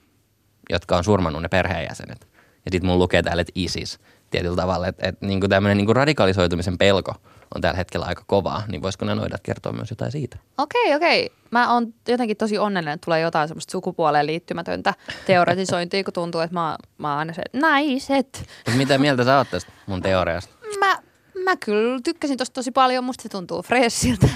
[0.69, 2.27] jotka on surmannut ne perheenjäsenet.
[2.65, 6.77] Ja sitten mun lukee täällä, että ISIS tietyllä tavalla, että, että niinku tämmöinen niinku radikalisoitumisen
[6.77, 7.13] pelko
[7.55, 10.37] on tällä hetkellä aika kovaa, niin voisiko ne noidat kertoa myös jotain siitä?
[10.57, 11.29] Okei, okei.
[11.51, 14.93] Mä oon jotenkin tosi onnellinen, että tulee jotain semmoista sukupuoleen liittymätöntä
[15.25, 18.49] teoretisointia, kun tuntuu, että mä, mä oon aina se, että naiset.
[18.77, 20.53] Mitä mieltä sä oot tästä mun teoriasta?
[20.79, 20.99] Mä,
[21.43, 24.27] mä kyllä tykkäsin tosta tosi paljon, musta se tuntuu fressiltä,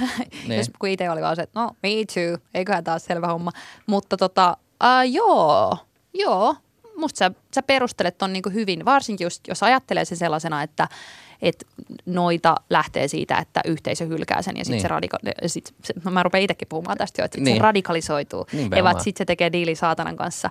[0.47, 0.58] Niin.
[0.58, 3.51] jos, kun itse oli vaan se, että no me too, eiköhän taas selvä homma.
[3.88, 5.78] Mutta tota, uh, joo,
[6.13, 6.56] joo,
[6.97, 10.88] musta sä, sä perustelet ton niinku hyvin, varsinkin just, jos ajattelee sen sellaisena, että
[11.41, 11.67] et
[12.06, 14.82] noita lähtee siitä, että yhteisö hylkää sen ja sitten Niin.
[14.82, 17.58] se, radika- sit, se, mä rupean itsekin puhumaan tästä jo, että Niin.
[17.58, 18.48] se radikalisoituu.
[18.71, 19.04] Evat vaan.
[19.04, 20.50] sitten se tekee diili saatanan kanssa.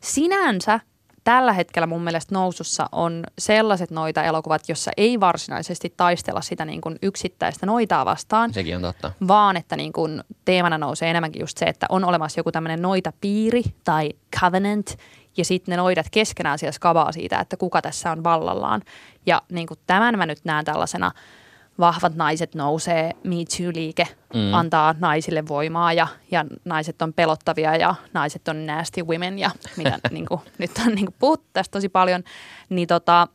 [0.00, 0.80] Sinänsä
[1.24, 6.80] tällä hetkellä mun mielestä nousussa on sellaiset noita elokuvat, jossa ei varsinaisesti taistella sitä niin
[6.80, 9.12] kuin yksittäistä noitaa vastaan, Sekin on totta.
[9.28, 13.62] vaan että niin kuin teemana nousee enemmänkin just se, että on olemassa joku tämmöinen noita-piiri
[13.84, 14.10] tai
[14.40, 14.96] covenant,
[15.36, 18.82] ja sitten ne noidat keskenään siellä skabaa siitä, että kuka tässä on vallallaan.
[19.26, 21.12] Ja niin kuin tämän mä nyt näen tällaisena,
[21.78, 24.54] vahvat naiset nousee, Me Too-liike mm.
[24.54, 29.98] antaa naisille voimaa ja, ja naiset on pelottavia ja naiset on nasty women ja mitä
[30.10, 32.22] niin kuin, nyt on niin kuin puhuttu tästä tosi paljon,
[32.68, 33.28] niin tota,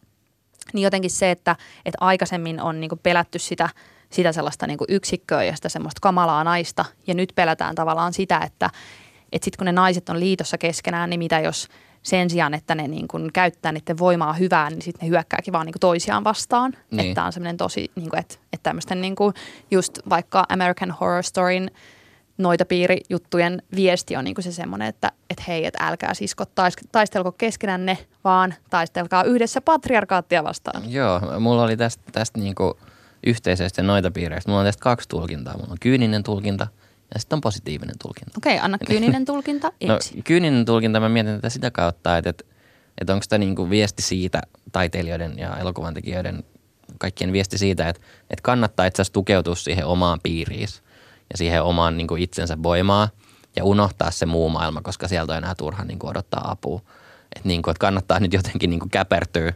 [0.73, 3.69] niin jotenkin se, että, että aikaisemmin on niin kuin pelätty sitä,
[4.09, 6.85] sitä sellaista niin kuin yksikköä ja sitä semmoista kamalaa naista.
[7.07, 8.69] Ja nyt pelätään tavallaan sitä, että,
[9.31, 11.67] että sitten kun ne naiset on liitossa keskenään, niin mitä jos
[12.03, 15.65] sen sijaan, että ne niin kuin käyttää niiden voimaa hyvään, niin sitten ne hyökkääkin vaan
[15.65, 16.73] niin kuin toisiaan vastaan.
[16.91, 17.09] Niin.
[17.09, 19.33] Että on semmoinen tosi, niin kuin, että, että tämmöisten niin kuin
[19.71, 21.71] just vaikka American Horror Storyn
[22.37, 27.31] noita piirijuttujen viesti on niinku se semmoinen, että et hei, et älkää siskot tais- taistelko
[27.31, 30.91] keskenänne, vaan taistelkaa yhdessä patriarkaattia vastaan.
[30.91, 32.77] Joo, mulla oli tästä, tästä niinku
[33.25, 34.49] yhteisöistä ja noita piireistä.
[34.51, 35.57] Mulla on tästä kaksi tulkintaa.
[35.57, 36.67] Mulla on kyyninen tulkinta
[37.13, 38.31] ja sitten on positiivinen tulkinta.
[38.37, 40.23] Okei, anna kyyninen tulkinta No, ensin.
[40.23, 42.43] kyyninen tulkinta, mä mietin tätä sitä kautta, että, että,
[42.97, 44.41] että onko tämä niinku viesti siitä
[44.71, 46.43] taiteilijoiden ja elokuvantekijöiden
[46.97, 50.67] kaikkien viesti siitä, että, että kannattaa itse asiassa tukeutua siihen omaan piiriin
[51.31, 53.09] ja siihen omaan niinku itsensä voimaa
[53.55, 56.81] ja unohtaa se muu maailma, koska sieltä on enää turha niinku odottaa apua.
[57.35, 59.53] Että niinku, että kannattaa nyt jotenkin niinku käpertyä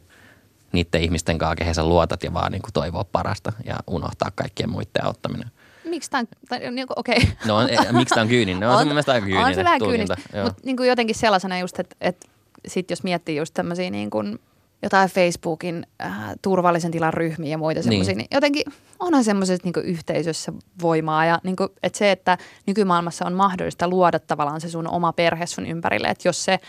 [0.71, 5.05] niiden ihmisten kanssa, kehen sä luotat ja vaan niinku toivoa parasta ja unohtaa kaikkien muiden
[5.05, 5.51] auttaminen.
[5.93, 6.25] Miksi tämä
[6.67, 7.17] on, niinku, okei.
[7.45, 8.59] No on, eh, miksi tämä on kyyninen?
[8.59, 11.59] No, on, se mun mielestä aika kyyninen On se vähän kyynistä, mutta niinku jotenkin sellaisena
[11.59, 12.29] just, että et
[12.67, 14.39] sit jos miettii just tämmöisiä niin kuin
[14.83, 18.17] jotain Facebookin äh, turvallisen tilan ryhmiä ja muita semmoisia, niin.
[18.17, 18.63] niin jotenkin
[18.99, 24.19] onhan semmoisessa niin yhteisössä voimaa ja niin kuin, että se, että nykymaailmassa on mahdollista luoda
[24.19, 26.59] tavallaan se sun oma perhe sun ympärille, että jos se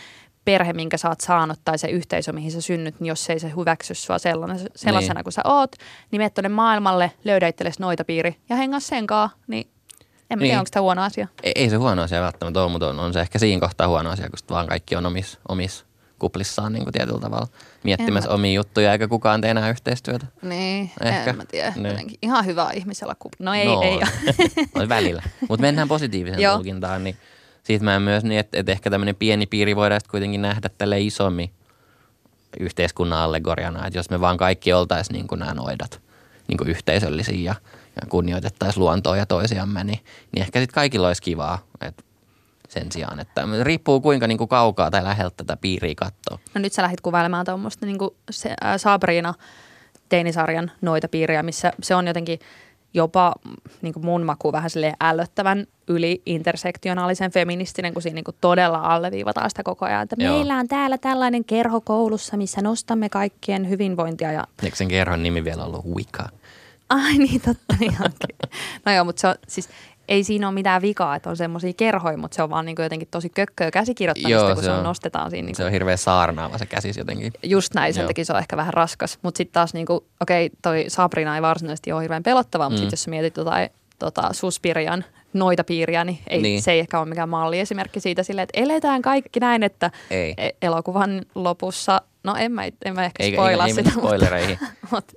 [0.44, 3.52] perhe, minkä sä oot saanut tai se yhteisö, mihin sä synnyt, niin jos ei se
[3.56, 5.24] hyväksy sua sellaisena, sellaisena niin.
[5.24, 5.76] kuin sä oot,
[6.10, 9.70] niin mene tuonne maailmalle, löydä itsellesi noita piiri ja hengaa sen kaa, niin
[10.30, 10.48] en niin.
[10.48, 11.28] tiedä, onko tämä huono asia.
[11.42, 14.10] Ei, ei se huono asia välttämättä ole, mutta on, on se ehkä siinä kohtaa huono
[14.10, 15.84] asia, kun vaan kaikki on omis, omis
[16.18, 17.46] kuplissaan niin kuin tietyllä tavalla
[17.82, 20.26] miettimässä omia juttuja, eikä kukaan tee enää yhteistyötä.
[20.42, 21.30] Niin, Ehkä.
[21.30, 21.72] en mä tiedä.
[21.76, 22.10] Niin.
[22.22, 23.44] Ihan hyvä ihmisellä kupla.
[23.44, 23.98] No ei, no, ei
[24.74, 24.88] ole.
[24.88, 25.22] välillä.
[25.48, 27.16] Mutta mennään positiiviseen tulkintaan, niin
[27.64, 31.50] siitä mä myös niin, että, että ehkä tämmöinen pieni piiri voidaan kuitenkin nähdä tälle isommin
[32.60, 36.00] yhteiskunnan allegoriana, että jos me vaan kaikki oltaisiin niin kuin nämä noidat,
[36.48, 37.54] niin kuin yhteisöllisiä ja,
[38.00, 39.98] ja kunnioitettaisiin luontoa ja toisiamme, niin,
[40.32, 41.58] niin ehkä sitten kaikilla olisi kivaa.
[41.80, 42.02] Että
[42.68, 46.38] sen sijaan, että riippuu kuinka niin kuin kaukaa tai läheltä tätä piiriä katsoo.
[46.54, 47.98] No nyt sä lähdit kuvailemaan tuommoista niin
[48.30, 49.34] se, äh, Sabrina
[50.08, 52.38] teinisarjan noita piiriä, missä se on jotenkin
[52.94, 53.34] jopa
[53.82, 58.78] niin kuin mun maku vähän sille ällöttävän yli intersektionaalisen feministinen, kun siinä niin kuin todella
[58.78, 60.02] alleviivataan sitä koko ajan.
[60.02, 60.34] Että Joo.
[60.34, 64.32] meillä on täällä tällainen kerho koulussa, missä nostamme kaikkien hyvinvointia.
[64.32, 64.44] Ja...
[64.62, 66.28] Eikö sen kerhon nimi vielä ollut Wicca?
[66.88, 67.76] Ai niin, totta.
[67.80, 67.92] Niin
[68.84, 69.68] no joo, mutta se on siis
[70.08, 73.08] ei siinä ole mitään vikaa, että on semmoisia kerhoja, mutta se on vaan niin jotenkin
[73.10, 75.46] tosi kökköä käsikirjoittamista, Joo, kun se, on, nostetaan siinä.
[75.46, 77.32] Niin se on hirveän saarnaava se käsis jotenkin.
[77.42, 79.18] Just näin, sen takia se on ehkä vähän raskas.
[79.22, 82.80] Mutta sitten taas, niin kuin, okei, toi Sabrina ei varsinaisesti ole hirveän pelottava, mutta mm.
[82.80, 87.08] sitten jos mietit jotain tota, Suspirian noita piiriä, niin, ei, niin se ei ehkä ole
[87.08, 90.34] mikään malliesimerkki siitä sille, että eletään kaikki näin, että ei.
[90.36, 93.80] E- elokuvan lopussa, no en mä, en mä ehkä spoilaa sitä.
[93.80, 94.58] Ei spoilereihin.
[94.90, 95.12] Mutta,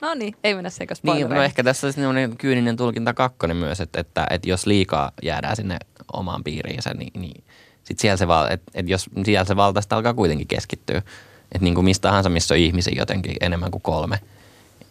[0.00, 1.28] no niin, ei mennä sen spoilereihin.
[1.30, 5.12] Niin, no ehkä tässä on sellainen kyyninen tulkinta kakkonen myös, että, että, että jos liikaa
[5.22, 5.78] jäädään sinne
[6.12, 7.44] omaan piiriinsä, niin, niin
[7.84, 10.98] sit siellä se, val, että, että jos siellä se valtaista alkaa kuitenkin keskittyä.
[11.52, 14.18] Että niin kuin mistä tahansa, missä on ihmisiä jotenkin enemmän kuin kolme,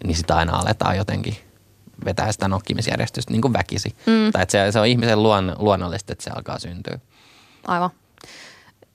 [0.04, 1.38] niin sitä aina aletaan jotenkin–
[2.06, 3.96] vetää sitä nokkimisjärjestystä niin kuin väkisi.
[4.06, 4.32] Mm.
[4.32, 7.00] Tai että se, se on ihmisen luon, luonnollista, että se alkaa syntyä.
[7.68, 7.90] Aivan.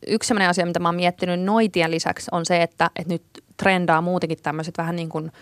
[0.07, 3.23] Yksi sellainen asia, mitä mä oon miettinyt noitien lisäksi on se, että, että nyt
[3.57, 5.33] trendaa muutenkin tämmöiset vähän niin kuin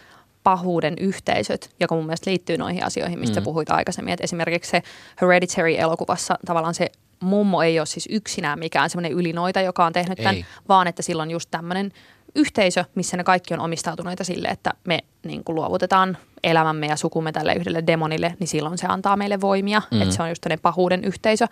[0.43, 3.45] pahuuden yhteisöt, joka mun mielestä liittyy noihin asioihin, mistä mm.
[3.45, 4.13] puhuit aikaisemmin.
[4.13, 4.83] Että esimerkiksi se
[5.21, 6.91] Hereditary-elokuvassa tavallaan se
[7.21, 10.45] mummo ei ole siis yksinään mikään semmoinen ylinoita, joka on tehnyt tämän, ei.
[10.69, 11.93] vaan että sillä on just tämmöinen
[12.35, 17.33] yhteisö, missä ne kaikki on omistautuneita sille, että me niin kuin luovutetaan elämämme ja sukumme
[17.33, 19.83] tälle yhdelle demonille, niin silloin se antaa meille voimia.
[19.91, 20.03] Mm.
[20.03, 21.47] Että se on just pahuuden yhteisö.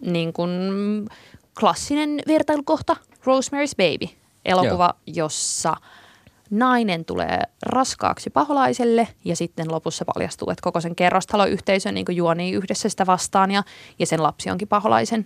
[0.00, 0.50] Niin kuin
[1.60, 5.14] klassinen vertailukohta Rosemary's Baby, elokuva, Joo.
[5.16, 5.76] jossa
[6.50, 12.88] nainen tulee raskaaksi paholaiselle ja sitten lopussa paljastuu, että koko sen kerrostaloyhteisö niin juonii yhdessä
[12.88, 13.62] sitä vastaan ja,
[13.98, 15.24] ja sen lapsi onkin paholaisen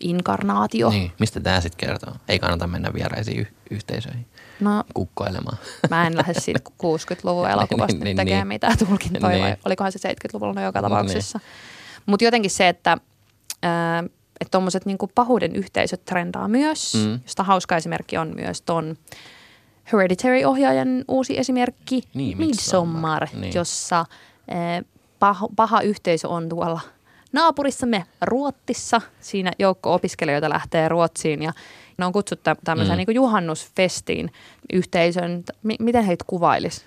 [0.00, 0.90] inkarnaatio.
[0.90, 2.14] Niin, mistä tämä sitten kertoo?
[2.28, 4.26] Ei kannata mennä vieraisiin y- yhteisöihin
[4.60, 5.58] no, kukkoilemaan.
[5.90, 9.42] Mä en lähde siitä 60-luvun elokuvasta niin, niin, tekemään niin, mitään tulkintoja, niin.
[9.42, 10.90] vai olikohan se 70-luvulla no joka niin.
[10.90, 11.38] tapauksessa.
[11.38, 12.02] Niin.
[12.06, 12.92] Mutta jotenkin se, että
[13.64, 14.10] äh,
[14.42, 17.20] että tuommoiset niinku pahuuden yhteisöt trendaa myös, mm.
[17.22, 18.96] josta hauska esimerkki on myös ton
[19.92, 23.54] Hereditary-ohjaajan uusi esimerkki niin, Midsommar, niin.
[23.54, 24.84] jossa äh,
[25.18, 26.80] paha, paha yhteisö on tuolla–
[27.32, 29.00] naapurissamme Ruottissa.
[29.20, 31.52] Siinä joukko opiskelijoita lähtee Ruotsiin ja
[31.98, 33.04] ne on kutsuttu tämmöiseen mm.
[33.06, 34.32] niin juhannusfestiin
[34.72, 35.44] yhteisön.
[35.62, 36.84] M- miten heitä kuvailis?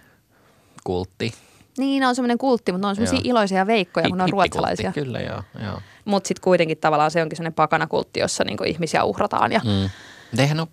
[0.83, 1.33] Kultti.
[1.77, 4.91] Niin, ne on semmoinen kultti, mutta ne on semmoisia iloisia veikkoja, kun ne on ruotsalaisia.
[4.91, 5.43] Kyllä, joo.
[5.63, 5.81] joo.
[6.05, 9.51] Mutta sitten kuitenkin tavallaan se onkin semmoinen pakanakultti, jossa niinku ihmisiä uhrataan.
[9.51, 9.61] Ja...
[9.63, 9.89] Mm.
[10.37, 10.67] Eihän ole,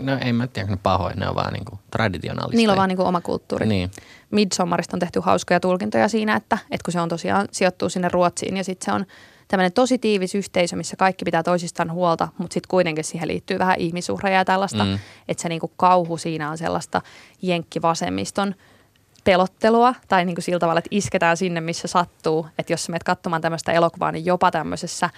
[0.00, 2.56] no ei mä tiedä, ne pahoin, ne on vaan niinku traditionaalista.
[2.56, 3.66] Niillä on vaan niinku oma kulttuuri.
[3.66, 3.90] Niin.
[4.30, 8.56] Midsommarista on tehty hauskoja tulkintoja siinä, että, että kun se on tosiaan sijoittuu sinne Ruotsiin
[8.56, 9.06] ja sitten se on
[9.48, 13.76] tämmöinen tosi tiivis yhteisö, missä kaikki pitää toisistaan huolta, mutta sitten kuitenkin siihen liittyy vähän
[13.78, 14.98] ihmisuhreja ja tällaista, mm.
[15.28, 17.02] että se niinku kauhu siinä on sellaista
[17.42, 18.54] jenkkivasemmiston
[19.26, 22.46] pelottelua tai niin kuin sillä tavalla, että isketään sinne, missä sattuu.
[22.58, 25.10] Että jos sä menet katsomaan tämmöistä elokuvaa, niin jopa tämmöisessä,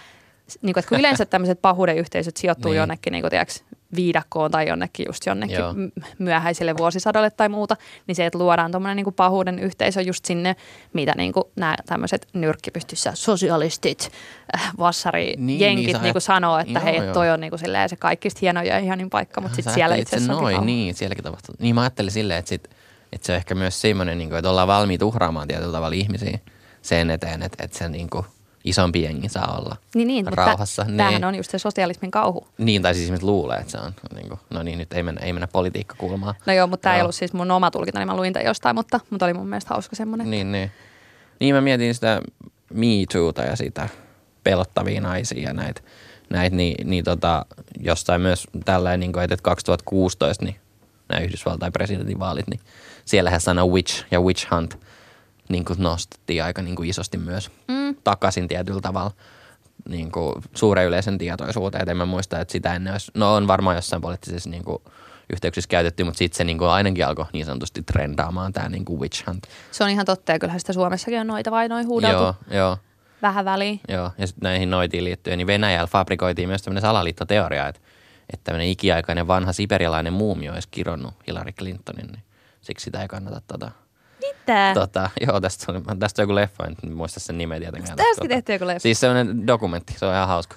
[0.62, 2.78] niin kuin, että kun yleensä tämmöiset pahuuden yhteisöt sijoittuu niin.
[2.78, 3.54] jonnekin niin kuin, tiedätkö,
[3.96, 5.74] viidakkoon tai jonnekin just jonnekin Joo.
[6.18, 10.56] myöhäiselle vuosisadolle tai muuta, niin se, että luodaan tuommoinen niin pahuuden yhteisö just sinne,
[10.92, 14.10] mitä niin kuin nämä tämmöiset nyrkkipystyssä sosialistit,
[14.56, 17.14] äh, vassarijenkit niin, niin, niin kuin sanoo, että joo, hei, joo.
[17.14, 20.16] toi on niin kuin silleen se kaikista hienoja ja ihanin paikka, mutta sitten siellä itse
[20.16, 21.54] asiassa noin, niin, sielläkin tapahtuu.
[21.58, 22.70] Niin mä ajattelin silleen, että, sit,
[23.12, 26.38] että se on ehkä myös semmoinen, niin kuin, että ollaan valmiit uhraamaan tietyllä tavalla ihmisiä
[26.82, 28.26] sen eteen, että, että se niin kuin–
[28.64, 30.84] isompi jengi saa olla niin, niin, rauhassa.
[30.84, 32.48] Mutta tämähän on just se sosialismin kauhu.
[32.58, 35.20] Niin, tai siis ihmiset luulee, että se on, niin kuin, no niin, nyt ei mennä,
[35.20, 35.48] ei mennä
[35.98, 36.34] kulmaan.
[36.46, 38.76] No joo, mutta tämä ei ollut siis mun oma tulkinta, niin mä luin tämän jostain,
[38.76, 40.30] mutta, mutta oli mun mielestä hauska semmoinen.
[40.30, 40.70] Niin, niin.
[41.40, 42.20] Niin mä mietin sitä
[42.74, 43.88] Me Too'ta ja sitä
[44.44, 45.80] pelottavia naisia ja näitä,
[46.30, 47.46] näitä niin, niin tota,
[47.80, 50.56] jostain myös tällainen, niin kuin, että 2016 niin
[51.08, 52.60] nämä Yhdysvaltain presidentinvaalit, niin
[53.08, 54.78] siellähän sana witch ja witch hunt
[55.48, 57.96] niin kuin nostettiin aika niin kuin isosti myös mm.
[58.04, 59.12] takaisin tietyllä tavalla
[59.88, 61.82] niin kuin suuren yleisen tietoisuuteen.
[61.82, 64.82] Et en mä muista, että sitä ennen olisi, no on varmaan jossain poliittisessa niin kuin
[65.32, 69.00] yhteyksissä käytetty, mutta sitten se niin kuin ainakin alkoi niin sanotusti trendaamaan tämä niin kuin
[69.00, 69.46] witch hunt.
[69.70, 72.76] Se on ihan totta ja kyllähän sitä Suomessakin on noita vai noin huudeltu Joo, joo.
[73.22, 73.80] vähän väliin.
[73.88, 77.80] Joo, ja sitten näihin noitiin liittyen, niin Venäjällä fabrikoitiin myös tämmöinen salaliittoteoria, että,
[78.32, 82.22] että tämmöinen ikiaikainen vanha siperialainen muumio olisi kironnut Hillary Clintonin, niin
[82.60, 83.70] siksi sitä ei kannata tota,
[84.20, 84.70] Mitä?
[84.74, 87.96] tota joo, tästä on, tästä on joku leffa, en muista sen nimeä tietenkään.
[87.96, 88.80] Tästäkin tehty joku leffa.
[88.80, 90.56] Siis semmoinen dokumentti, se on ihan hauska.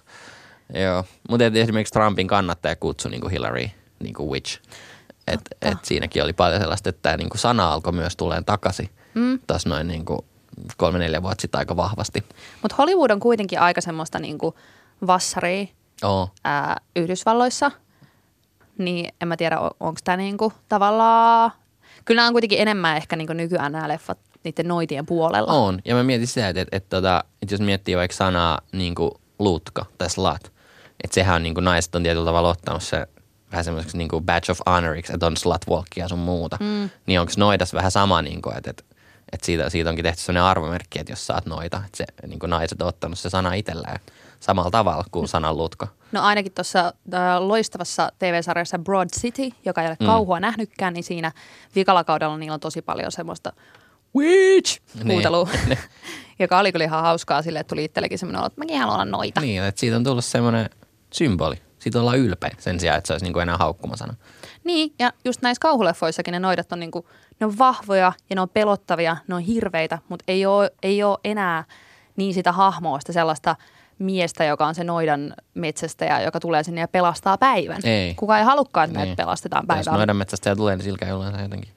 [0.73, 4.59] Joo, mutta esimerkiksi Trumpin kannattaja kutsui niin kuin Hillary niin kuin witch.
[5.27, 8.89] Et, et siinäkin oli paljon sellaista, että tämä niin kuin sana alkoi myös tuleen takaisin.
[9.13, 9.39] Mm.
[9.47, 10.19] Tuossa noin niin kuin
[10.77, 12.23] kolme neljä vuotta sitten aika vahvasti.
[12.61, 14.55] Mutta Hollywood on kuitenkin aika semmoista niinku
[15.07, 15.65] vassaria
[16.03, 16.29] Oo.
[16.43, 17.71] ää, Yhdysvalloissa.
[18.77, 21.51] Niin en mä tiedä, onko tämä niinku tavallaan...
[22.05, 25.53] Kyllä nämä on kuitenkin enemmän ehkä niinku nykyään nämä leffat niiden noitien puolella.
[25.53, 25.79] On.
[25.85, 29.11] Ja mä mietin sitä, että, että, että, tota, että jos miettii vaikka sanaa niin kuin
[29.39, 30.51] lutka tai slut,
[31.03, 33.07] että sehän on niin kuin naiset on tietyllä tavalla ottanut se
[33.51, 36.57] vähän semmoiseksi niin kuin badge of honoriksi, että on slut walkia sun muuta.
[36.59, 36.89] Mm.
[37.05, 38.83] Niin onko noidas vähän sama, niin kuin, että, että,
[39.31, 42.39] että siitä, siitä onkin tehty sellainen arvomerkki, että jos sä oot noita, että se, niin
[42.39, 43.99] kuin naiset on ottanut se sana itselleen
[44.41, 45.87] samalla tavalla kuin sanan lutka.
[46.11, 46.79] No ainakin tuossa
[47.13, 50.05] äh, loistavassa TV-sarjassa Broad City, joka ei ole Mm.
[50.05, 51.31] kauhua nähnytkään, niin siinä
[51.75, 53.53] vikalla kaudella niillä on tosi paljon semmoista
[54.15, 55.77] witch huutelua, Niin.
[56.39, 59.05] joka oli kyllä ihan hauskaa sille, että tuli itsellekin semmoinen olo, että mäkin haluan olla
[59.05, 59.41] noita.
[59.41, 60.69] Niin, että siitä on tullut semmoinen
[61.13, 61.55] symboli.
[61.79, 64.13] Siitä ollaan ylpeä sen sijaan, että se olisi niin kuin enää haukkumasana.
[64.63, 67.07] Niin, ja just näissä kauhuleffoissakin ne noidat on niinku,
[67.39, 71.17] ne on vahvoja ja ne on pelottavia, ne on hirveitä, mutta ei ole, ei ole
[71.23, 71.63] enää
[72.15, 73.55] niin sitä hahmoa, sitä sellaista
[74.01, 77.81] miestä, joka on se noidan metsästäjä, joka tulee sinne ja pelastaa päivän.
[77.83, 78.13] Ei.
[78.15, 79.07] Kuka ei halukkaan, että Niin.
[79.07, 79.97] meidät pelastetaan Jos päivällä.
[79.97, 81.69] noidan metsästäjä tulee, niin sillä käy yleensä jotenkin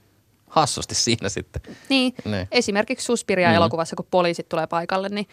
[0.47, 1.63] hassusti siinä sitten.
[1.89, 2.49] Niin, Niin.
[2.53, 5.29] esimerkiksi Suspiria-elokuvassa, kun poliisit tulee paikalle, niin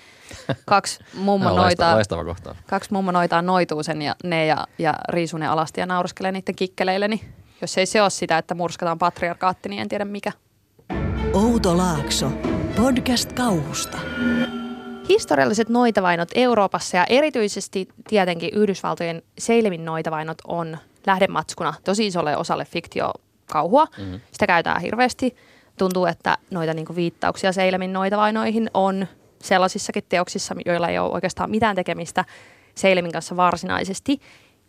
[0.66, 2.56] kaksi loistava, noitaa, loistava kohta.
[2.70, 6.56] kaksi mummon noitaa noituu sen ja ne ja, ja riisuu ne alasti ja nauraskelee niiden
[6.56, 7.22] kikkeleille, niin
[7.62, 10.32] jos ei se ole sitä, että murskataan patriarkaatti, niin en tiedä mikä.
[11.34, 12.32] Outo Laakso.
[12.76, 13.98] Podcast kauhusta.
[15.12, 23.86] Historialliset noitavainot Euroopassa ja erityisesti tietenkin Yhdysvaltojen Seilemin noitavainot on lähdematskuna tosi isolle osalle fiktiokauhua.
[23.98, 24.20] Mm-hmm.
[24.32, 25.36] Sitä käytetään hirveästi.
[25.78, 29.08] Tuntuu, että noita niinku viittauksia Seilemin noitavainoihin on
[29.42, 32.26] sellaisissakin teoksissa, joilla ei ole oikeastaan mitään tekemistä
[32.76, 34.20] Seilemin kanssa varsinaisesti.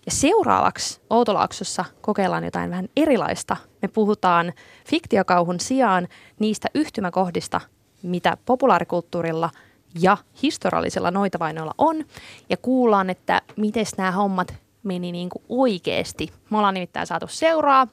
[0.06, 3.56] Ja seuraavaksi Outolaaksossa kokeillaan jotain vähän erilaista.
[3.82, 4.52] Me puhutaan
[4.88, 7.60] fiktiokauhun sijaan niistä yhtymäkohdista,
[8.02, 9.50] mitä populaarikulttuurilla
[10.00, 12.04] ja historiallisilla noitavainoilla on.
[12.50, 16.32] Ja kuullaan, että miten nämä hommat meni niin kuin oikeasti.
[16.50, 17.86] Me ollaan nimittäin saatu seuraa.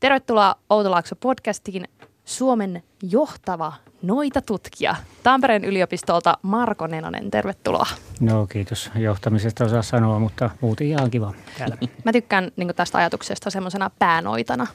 [0.00, 1.88] Tervetuloa Outolaakso podcastiin
[2.24, 3.72] Suomen johtava
[4.02, 7.30] noita tutkija Tampereen yliopistolta Marko Nenonen.
[7.30, 7.86] Tervetuloa.
[8.20, 8.90] No kiitos.
[8.94, 11.76] Johtamisesta osaa sanoa, mutta muuten ihan kiva täällä.
[12.04, 14.66] Mä tykkään niin tästä ajatuksesta semmoisena päänoitana.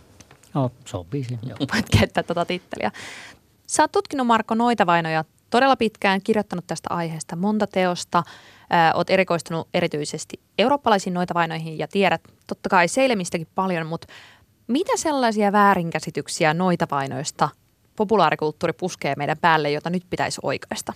[0.54, 1.42] No, sopii siinä.
[1.74, 2.92] Voit käyttää tätä titteliä.
[3.68, 5.26] Sä oot tutkinut Marko Noitavainoja
[5.56, 8.24] todella pitkään, kirjoittanut tästä aiheesta monta teosta.
[8.94, 14.08] Oot erikoistunut erityisesti eurooppalaisiin noitavainoihin ja tiedät totta kai seilemistäkin paljon, mutta
[14.68, 17.50] mitä sellaisia väärinkäsityksiä noitavainoista
[17.96, 20.94] populaarikulttuuri puskee meidän päälle, jota nyt pitäisi oikaista?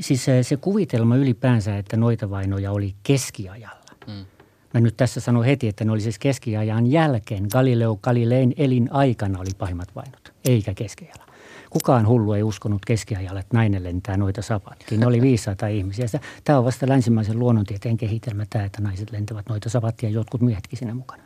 [0.00, 3.84] Siis se, se kuvitelma ylipäänsä, että noita vainoja oli keskiajalla.
[4.06, 4.26] Mm.
[4.74, 7.46] Mä nyt tässä sanon heti, että ne oli siis keskiajan jälkeen.
[7.52, 11.26] Galileo Galilein elin aikana oli pahimmat vainot, eikä keskiajalla.
[11.70, 15.00] Kukaan hullu ei uskonut keskiajalla, että nainen lentää noita sapattiin.
[15.00, 16.06] Ne oli 500 ihmisiä.
[16.44, 20.94] Tämä on vasta länsimaisen luonnontieteen kehitelmä tämä, että naiset lentävät noita sapattia jotkut miehetkin siinä
[20.94, 21.22] mukana.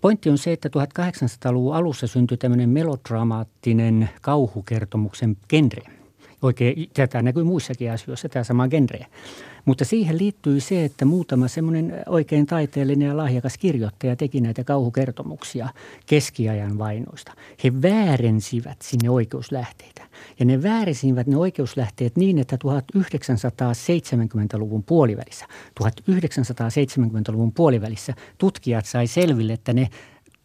[0.00, 5.82] Pointti on se, että 1800-luvun alussa syntyi tämmöinen melodramaattinen kauhukertomuksen genre.
[6.42, 9.06] Oikein, tätä näkyy muissakin asioissa, tämä sama genre.
[9.66, 15.68] Mutta siihen liittyy se, että muutama semmoinen oikein taiteellinen ja lahjakas kirjoittaja teki näitä kauhukertomuksia
[16.06, 17.32] keskiajan vainoista.
[17.64, 20.06] He väärensivät sinne oikeuslähteitä.
[20.38, 25.46] Ja ne väärisivät ne oikeuslähteet niin, että 1970-luvun puolivälissä,
[25.82, 29.88] 1970-luvun puolivälissä tutkijat sai selville, että ne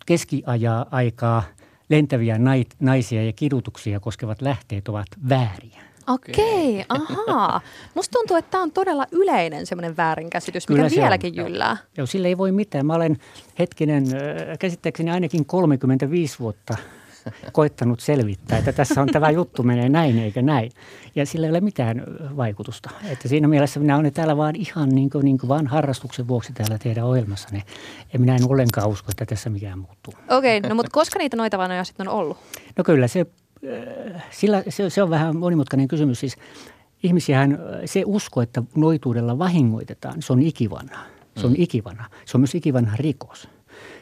[0.06, 1.44] keskiajaa aikaa
[1.90, 2.38] lentäviä
[2.80, 5.91] naisia ja kidutuksia koskevat lähteet ovat vääriä.
[6.08, 7.62] Okei, ahaa.
[7.96, 11.48] Musta tuntuu, että tämä on todella yleinen semmoinen väärinkäsitys, mikä Kyllä se on, vieläkin joo.
[11.48, 11.78] jyllää.
[11.98, 12.86] Joo, sille ei voi mitään.
[12.86, 13.18] Mä olen
[13.60, 14.06] hetkinen,
[14.60, 16.78] käsittääkseni ainakin 35 vuotta
[17.52, 20.72] koittanut selvittää, että tässä on tämä juttu menee näin eikä näin.
[21.16, 22.04] Ja sillä ei ole mitään
[22.38, 22.90] vaikutusta.
[23.10, 26.54] Että siinä mielessä minä olen täällä vaan ihan niin kuin, niin kuin vaan harrastuksen vuoksi
[26.54, 27.50] täällä teidän ohjelmassa.
[28.14, 30.14] En minä en ollenkaan usko, että tässä mikään muuttuu.
[30.30, 32.38] Okei, okay, no mutta koska niitä noita vanoja sitten on ollut?
[32.78, 33.26] No kyllä, se,
[34.32, 36.20] sillä, se, se on vähän monimutkainen kysymys.
[36.20, 36.38] Siis
[37.04, 41.06] ihmisiähän se usko, että noituudella vahingoitetaan, se on ikivanha.
[41.38, 41.62] Se on mm.
[41.62, 42.06] ikivanha.
[42.26, 43.48] Se on myös ikivanha rikos.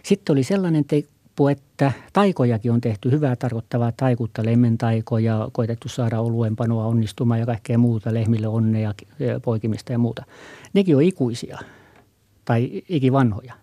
[0.04, 6.86] Sitten oli sellainen temppu, että taikojakin on tehty hyvää tarkoittavaa taikuutta, lemmentaikoja, koitettu saada oluenpanoa
[6.86, 8.94] onnistumaan ja kaikkea muuta, lehmille onnea,
[9.44, 10.24] poikimista ja muuta.
[10.74, 11.60] Nekin on ikuisia
[12.46, 13.54] tai ikivanhoja.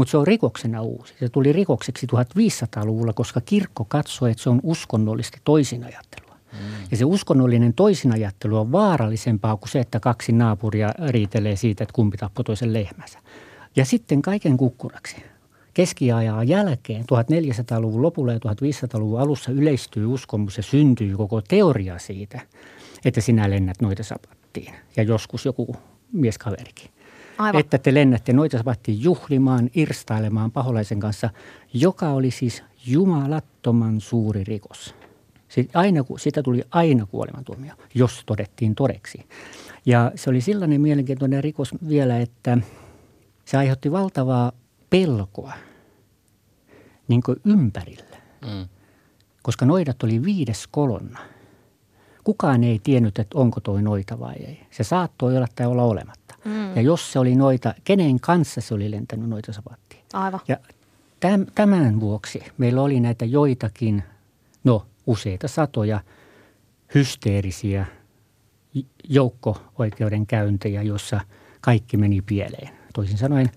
[0.00, 1.14] Mutta se on rikoksena uusi.
[1.20, 6.34] Se tuli rikokseksi 1500-luvulla, koska kirkko katsoi, että se on uskonnollista toisinajattelua.
[6.52, 6.58] Mm.
[6.90, 12.16] Ja se uskonnollinen toisinajattelu on vaarallisempaa kuin se, että kaksi naapuria riitelee siitä, että kumpi
[12.16, 13.18] tappoi toisen lehmänsä.
[13.76, 15.16] Ja sitten kaiken kukkuraksi
[15.74, 22.40] keskiajan jälkeen 1400-luvun lopulla ja 1500-luvun alussa yleistyy uskomus ja syntyy koko teoria siitä,
[23.04, 25.76] että sinä lennät noita sapattiin ja joskus joku
[26.12, 26.90] mieskaverikin.
[27.40, 27.60] Aivan.
[27.60, 31.30] Että te lennätte noita sapattiin juhlimaan, irstailemaan paholaisen kanssa,
[31.72, 34.94] joka oli siis jumalattoman suuri rikos.
[35.74, 39.26] Aina, sitä tuli aina kuolemantuomio, jos todettiin todeksi.
[39.86, 42.58] Ja se oli sellainen mielenkiintoinen rikos vielä, että
[43.44, 44.52] se aiheutti valtavaa
[44.90, 45.52] pelkoa
[47.08, 48.16] niin kuin ympärillä.
[48.42, 48.68] Mm.
[49.42, 51.18] Koska noidat oli viides kolonna.
[52.30, 54.60] Kukaan ei tiennyt, että onko toi noita vai ei.
[54.70, 56.34] Se saattoi olla tai olla olematta.
[56.44, 56.76] Mm.
[56.76, 60.04] Ja jos se oli noita, kenen kanssa se oli lentänyt noita sapattiin.
[60.12, 60.40] Aivan.
[60.48, 60.56] Ja
[61.54, 64.02] tämän vuoksi meillä oli näitä joitakin,
[64.64, 66.00] no useita satoja
[66.94, 67.86] hysteerisiä
[69.08, 71.20] joukko-oikeudenkäyntejä, jossa
[71.60, 72.70] kaikki meni pieleen.
[72.94, 73.50] Toisin sanoen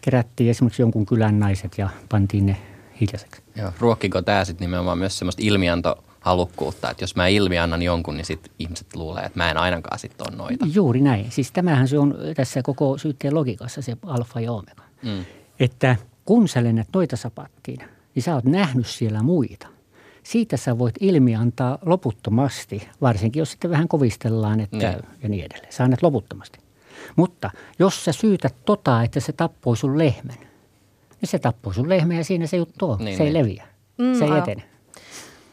[0.00, 2.56] kerättiin esimerkiksi jonkun kylän naiset ja pantiin ne
[3.00, 3.42] hiljaiseksi.
[3.56, 5.42] Joo, ruokkiko tämä sitten nimenomaan myös semmoista
[6.20, 10.26] ilmiantohalukkuutta, että jos mä ilmiannan jonkun, niin sitten ihmiset luulee, että mä en ainakaan sitten
[10.28, 10.66] ole noita.
[10.72, 11.30] Juuri näin.
[11.30, 14.82] Siis tämähän se on tässä koko syytteen logiikassa se alfa ja omega.
[15.02, 15.24] Mm.
[15.60, 17.78] Että kun sä lennät noita sapattiin,
[18.14, 19.66] niin sä oot nähnyt siellä muita.
[20.22, 25.02] Siitä sä voit ilmi antaa loputtomasti, varsinkin jos sitten vähän kovistellaan että niin.
[25.22, 25.72] ja niin edelleen.
[25.72, 26.58] Sä annat loputtomasti.
[27.16, 30.38] Mutta jos sä syytät tota, että se tappoi sun lehmän,
[31.20, 32.98] niin se tappoi sun lehmän ja siinä se juttu on.
[32.98, 33.36] Niin, se niin.
[33.36, 33.66] ei leviä.
[33.98, 34.38] Mm, se ei aivan.
[34.38, 34.70] etene.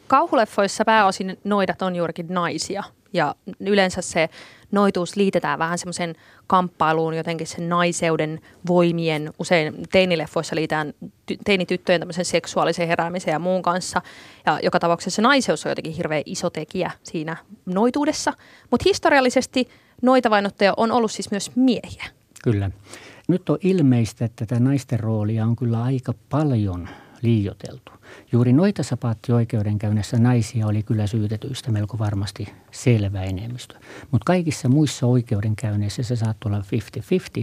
[0.08, 4.28] Kauhuleffoissa pääosin noidat on juurikin naisia ja yleensä se
[4.70, 6.14] noituus liitetään vähän semmoisen
[6.46, 10.94] kamppailuun jotenkin sen naiseuden voimien, usein teinileffoissa liitetään
[11.44, 14.02] teinityttöjen tämmöisen seksuaalisen heräämisen ja muun kanssa.
[14.46, 17.36] Ja joka tapauksessa se naiseus on jotenkin hirveän iso tekijä siinä
[17.66, 18.32] noituudessa.
[18.70, 19.68] Mutta historiallisesti
[20.02, 22.04] noita vainottaja on ollut siis myös miehiä.
[22.42, 22.70] Kyllä.
[23.28, 26.88] Nyt on ilmeistä, että tätä naisten roolia on kyllä aika paljon
[27.22, 27.92] liioteltu.
[28.32, 33.74] Juuri noita sapaattioikeudenkäynnissä naisia oli kyllä syytetyistä melko varmasti selvä enemmistö.
[34.10, 36.64] Mutta kaikissa muissa oikeudenkäynneissä se saattoi olla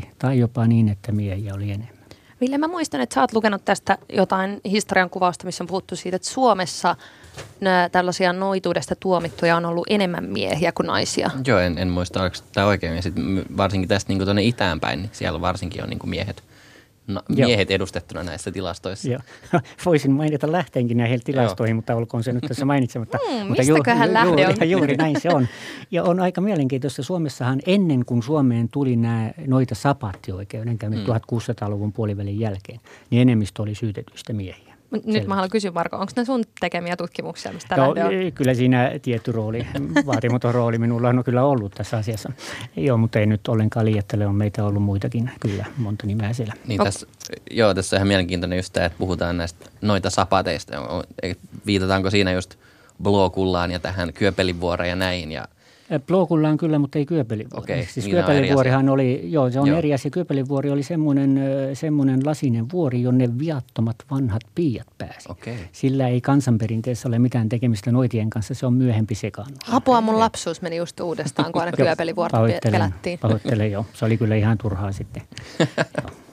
[0.01, 2.05] 50-50 tai jopa niin, että miehiä oli enemmän.
[2.41, 6.15] Ville, mä muistan, että sä oot lukenut tästä jotain historian kuvausta, missä on puhuttu siitä,
[6.15, 6.95] että Suomessa
[7.61, 11.32] nämä tällaisia noituudesta tuomittuja on ollut enemmän miehiä kuin naisia.
[11.47, 12.95] Joo, en, en muista, oliko tämä oikein.
[12.95, 13.13] Ja sit
[13.57, 16.43] varsinkin tästä niin tuonne itään päin, niin siellä varsinkin on niin miehet–
[17.07, 17.75] no, miehet Joo.
[17.75, 19.09] edustettuna näissä tilastoissa.
[19.09, 19.21] Joo.
[19.85, 21.75] Voisin mainita lähteenkin näihin tilastoihin, Joo.
[21.75, 23.17] mutta olkoon se nyt tässä mainitsematta.
[23.25, 23.83] Mm, mutta ju, ju,
[24.13, 24.69] lähde on?
[24.69, 25.47] Juuri näin se on.
[25.91, 27.03] Ja on aika mielenkiintoista.
[27.03, 31.13] Suomessahan ennen kuin Suomeen tuli nämä, noita sapattioikeudenkäynnit mm.
[31.13, 32.79] 1600-luvun puolivälin jälkeen,
[33.09, 34.64] niin enemmistö oli syytetyistä miehiä.
[34.95, 35.27] Nyt Selvä.
[35.27, 37.95] mä haluan kysyä, Marko, onko ne sun tekemiä tutkimuksia, mistä no, on?
[38.35, 39.67] Kyllä siinä tietty rooli,
[40.05, 42.31] vaatimaton rooli minulla on kyllä ollut tässä asiassa.
[42.75, 46.53] Joo, mutta ei nyt ollenkaan liiattele, on meitä ollut muitakin kyllä, monta nimeä siellä.
[46.67, 47.07] Niin tässä,
[47.51, 50.73] joo, tässä on ihan mielenkiintoinen just tämä, että puhutaan näistä noita sapateista.
[51.65, 52.55] Viitataanko siinä just
[53.03, 55.47] Blokullaan ja tähän Kyöpelivuoreen ja näin ja
[56.07, 57.73] Blokullaan kyllä, mutta ei Kyöpelivuori.
[57.73, 59.77] Okay, siis niin Kyöpelivuorihan oli, joo se on joo.
[59.77, 60.11] eri asia.
[60.11, 61.39] Kyöpelivuori oli semmoinen,
[61.73, 65.31] semmoinen lasinen vuori, jonne viattomat vanhat piiat pääsi.
[65.31, 65.53] Okay.
[65.71, 69.59] Sillä ei kansanperinteessä ole mitään tekemistä noitien kanssa, se on myöhempi sekaannus.
[69.71, 72.38] Apua, mun lapsuus meni just uudestaan, kun aina Kyöpelivuorta
[72.71, 73.19] pelättiin.
[73.19, 73.86] Pahoittelen, joo.
[73.93, 75.23] Se oli kyllä ihan turhaa sitten.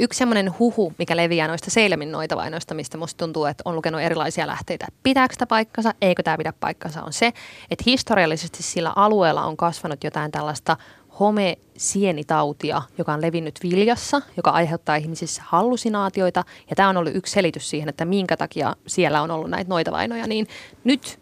[0.00, 4.46] yksi semmoinen huhu, mikä leviää noista Seilemin noitavainoista, mistä musta tuntuu, että on lukenut erilaisia
[4.46, 4.86] lähteitä.
[5.02, 7.26] Pitääkö tämä paikkansa, eikö tämä pidä paikkansa, on se,
[7.70, 10.76] että historiallisesti sillä alueella on kasvanut jotain tällaista
[11.20, 16.44] home-sienitautia, joka on levinnyt viljassa, joka aiheuttaa ihmisissä hallusinaatioita.
[16.70, 20.26] Ja tämä on ollut yksi selitys siihen, että minkä takia siellä on ollut näitä noitavainoja.
[20.26, 20.46] Niin
[20.84, 21.20] nyt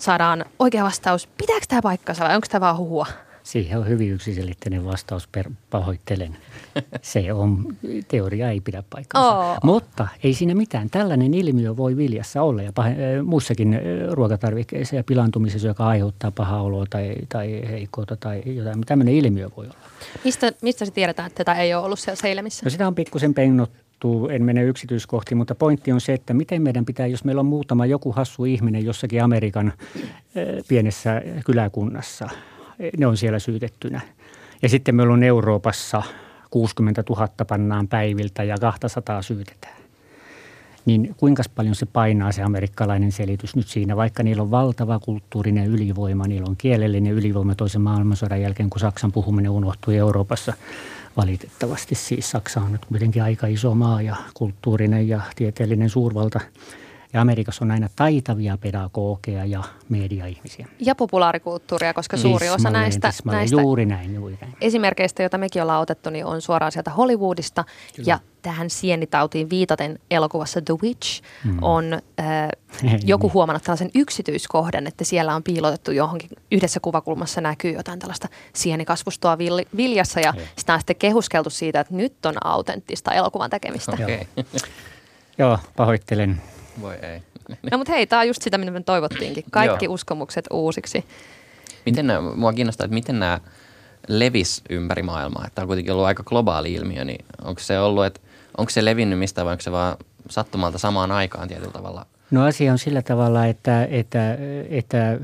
[0.00, 3.06] saadaan oikea vastaus, pitääkö tämä paikkansa vai onko tämä vaan huhua?
[3.48, 6.36] Siihen on hyvin yksiselitteinen vastaus, per, pahoittelen.
[7.02, 7.76] Se on,
[8.08, 9.38] teoria ei pidä paikkaansa.
[9.38, 9.56] Oo.
[9.62, 10.90] Mutta ei siinä mitään.
[10.90, 13.80] Tällainen ilmiö voi viljassa olla ja pah- muissakin
[14.10, 18.80] ruokatarvikkeissa ja pilantumisessa, joka aiheuttaa pahaa oloa tai, tai heikkoutta tai jotain.
[18.86, 19.78] Tämmöinen ilmiö voi olla.
[20.24, 22.66] Mistä, mistä se tiedetään, että tätä ei ole ollut siellä Seilemissä?
[22.66, 26.84] No sitä on pikkusen pengottu, en mene yksityiskohtiin, mutta pointti on se, että miten meidän
[26.84, 29.72] pitää, jos meillä on muutama joku hassu ihminen jossakin Amerikan
[30.68, 32.28] pienessä kyläkunnassa,
[32.98, 34.00] ne on siellä syytettynä.
[34.62, 36.02] Ja sitten meillä on Euroopassa
[36.50, 39.78] 60 000 pannaan päiviltä ja 200 syytetään.
[40.86, 45.66] Niin kuinka paljon se painaa se amerikkalainen selitys nyt siinä, vaikka niillä on valtava kulttuurinen
[45.66, 50.52] ylivoima, niillä on kielellinen ylivoima toisen maailmansodan jälkeen, kun Saksan puhuminen unohtui Euroopassa
[51.16, 51.94] valitettavasti.
[51.94, 56.40] Siis Saksa on nyt kuitenkin aika iso maa ja kulttuurinen ja tieteellinen suurvalta–
[57.12, 60.68] ja Amerikassa on aina taitavia pedagogeja ja mediaihmisiä.
[60.80, 64.56] Ja populaarikulttuuria, koska suuri osa näistä, näistä juuri näin, juuri näin.
[64.60, 67.64] esimerkkeistä, joita mekin ollaan otettu, niin on suoraan sieltä Hollywoodista.
[67.96, 68.06] Kyllä.
[68.06, 71.58] Ja tähän sienitautiin viitaten elokuvassa The Witch mm.
[71.62, 71.84] on
[72.20, 72.48] äh,
[73.04, 79.38] joku huomannut tällaisen yksityiskohdan, että siellä on piilotettu johonkin, yhdessä kuvakulmassa näkyy jotain tällaista sienikasvustoa
[79.76, 80.48] viljassa ja Hei.
[80.56, 83.92] sitä on sitten kehuskeltu siitä, että nyt on autenttista elokuvan tekemistä.
[83.92, 84.18] Okay.
[85.38, 86.40] Joo, pahoittelen
[86.80, 87.22] voi ei.
[87.70, 89.44] No mutta hei, tämä on just sitä, mitä me toivottiinkin.
[89.50, 89.94] Kaikki Joo.
[89.94, 91.04] uskomukset uusiksi.
[91.86, 93.40] Miten nämä, mua kiinnostaa, että miten nämä
[94.08, 95.44] levis ympäri maailmaa.
[95.46, 98.20] Että on kuitenkin ollut aika globaali ilmiö, niin onko se ollut, että
[98.58, 99.96] onko se levinnyt mistä vai onko se vaan
[100.30, 102.06] sattumalta samaan aikaan tietyllä tavalla?
[102.30, 104.38] No asia on sillä tavalla, että, että,
[104.70, 105.18] että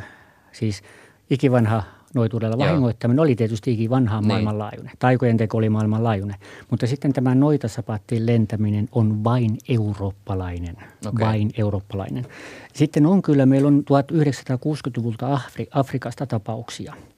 [0.53, 0.83] siis
[1.31, 1.83] ikivanha
[2.15, 4.29] noituudella vahingoittaminen oli tietysti vanhaa niin.
[4.29, 4.93] maailmanlaajuinen.
[4.99, 6.37] Taikojen teko oli maailmanlaajuinen.
[6.71, 10.77] Mutta sitten tämä noitasapattiin lentäminen on vain eurooppalainen.
[11.07, 11.27] Okay.
[11.27, 12.27] Vain eurooppalainen.
[12.73, 16.95] Sitten on kyllä, meillä on 1960-luvulta Afri- Afrikasta tapauksia–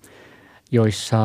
[0.70, 1.18] joissa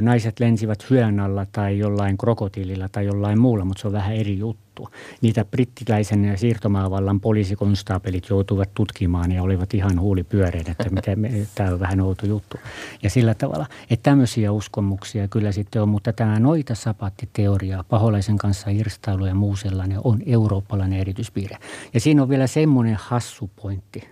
[0.00, 4.38] naiset lensivät hyön alla tai jollain krokotiililla tai jollain muulla, mutta se on vähän eri
[4.38, 4.88] juttu.
[5.20, 11.16] Niitä brittiläisen ja siirtomaavallan poliisikonstaapelit joutuivat tutkimaan ja olivat ihan huulipyöreitä, että mitä
[11.54, 12.56] tämä on vähän outo juttu.
[13.02, 18.70] Ja sillä tavalla, että tämmöisiä uskomuksia kyllä sitten on, mutta tämä noita sapattiteoria, paholaisen kanssa
[18.70, 21.56] irstailu ja muu sellainen on eurooppalainen erityispiirre.
[21.94, 24.02] Ja siinä on vielä semmoinen hassu pointti–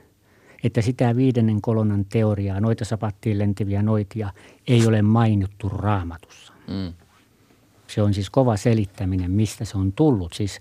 [0.64, 4.32] että sitä viidennen kolonan teoriaa, noita sapattiin lentäviä noitia,
[4.68, 6.52] ei ole mainittu raamatussa.
[6.68, 6.92] Mm.
[7.86, 10.32] Se on siis kova selittäminen, mistä se on tullut.
[10.32, 10.60] Siis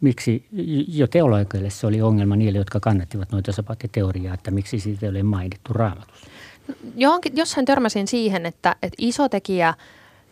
[0.00, 0.46] miksi
[0.88, 5.22] jo teologeille se oli ongelma niille, jotka kannattivat noita sapattiteoriaa, että miksi siitä ei ole
[5.22, 6.26] mainittu raamatussa.
[6.96, 9.74] Johonkin, jossain törmäsin siihen, että, että iso tekijä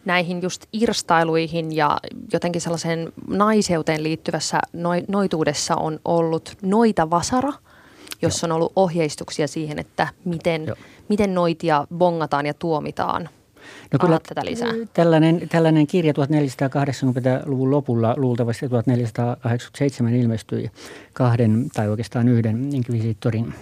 [0.05, 1.99] näihin just irstailuihin ja
[2.33, 4.61] jotenkin sellaiseen naiseuteen liittyvässä
[5.09, 7.53] noituudessa on ollut noita vasara–
[8.23, 10.67] jossa on ollut ohjeistuksia siihen, että miten,
[11.09, 13.29] miten noitia bongataan ja tuomitaan.
[13.93, 14.73] No kyllä tätä lisää.
[14.93, 20.71] Tällainen, tällainen kirja 1480-luvun lopulla luultavasti 1487 ilmestyi
[21.13, 23.55] kahden tai oikeastaan yhden inkvisitorin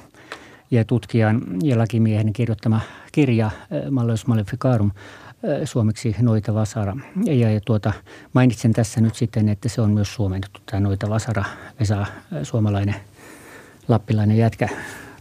[0.71, 2.81] ja tutkijan ja lakimiehen kirjoittama
[3.13, 4.91] kirja eh, Malleus Maleficarum
[5.43, 6.97] eh, suomeksi Noita Vasara.
[7.25, 7.93] Ja, ja tuota,
[8.33, 11.45] mainitsen tässä nyt sitten, että se on myös suomennettu tämä Noita Vasara,
[11.81, 12.07] Vesa, eh,
[12.43, 12.95] suomalainen–
[13.89, 14.69] lappilainen jätkä,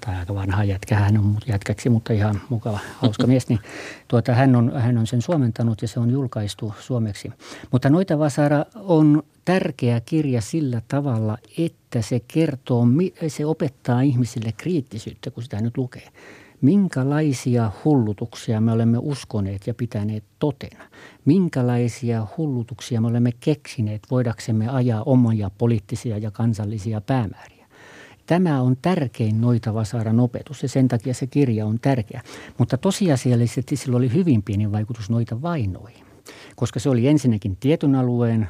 [0.05, 3.59] tai aika vanha jätkä, hän on jätkäksi, mutta ihan mukava, hauska mies, niin
[4.07, 7.31] tuota, hän, on, hän on sen suomentanut ja se on julkaistu suomeksi.
[7.71, 12.87] Mutta Noita Vasara on tärkeä kirja sillä tavalla, että se kertoo,
[13.27, 16.07] se opettaa ihmisille kriittisyyttä, kun sitä nyt lukee.
[16.61, 20.83] Minkälaisia hullutuksia me olemme uskoneet ja pitäneet totena?
[21.25, 27.62] Minkälaisia hullutuksia me olemme keksineet voidaksemme ajaa omia poliittisia ja kansallisia päämääriä?
[28.25, 32.21] Tämä on tärkein noita Vasaran opetus ja sen takia se kirja on tärkeä.
[32.57, 36.05] Mutta tosiasiallisesti sillä oli hyvin pieni vaikutus noita vainoihin,
[36.55, 38.49] koska se oli ensinnäkin tietyn alueen,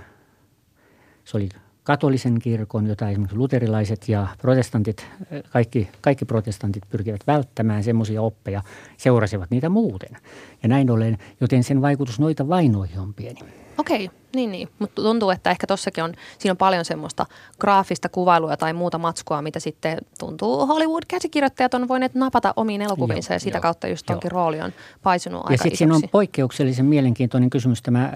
[1.23, 1.49] se oli
[1.83, 5.07] katolisen kirkon, jota esimerkiksi luterilaiset ja protestantit,
[5.49, 8.61] kaikki, kaikki protestantit pyrkivät välttämään semmoisia oppeja,
[8.97, 10.17] seurasivat niitä muuten.
[10.63, 13.62] Ja näin ollen, joten sen vaikutus noita vainoihin on pieni.
[13.77, 14.69] Okei, niin, niin.
[14.79, 17.25] mutta tuntuu, että ehkä tossakin on, siinä on paljon semmoista
[17.59, 23.39] graafista kuvailua tai muuta matskua, mitä sitten tuntuu Hollywood-käsikirjoittajat on voineet napata omiin elokuviinsa ja
[23.39, 27.49] sitä kautta just tonkin rooli on paisunut ja aika Ja sitten siinä on poikkeuksellisen mielenkiintoinen
[27.49, 28.11] kysymys, tämä äh,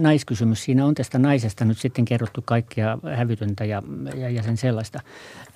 [0.00, 0.64] naiskysymys.
[0.64, 3.82] Siinä on tästä naisesta nyt sitten kerrottu kaikkea hävytöntä ja,
[4.16, 5.00] ja, ja sen sellaista.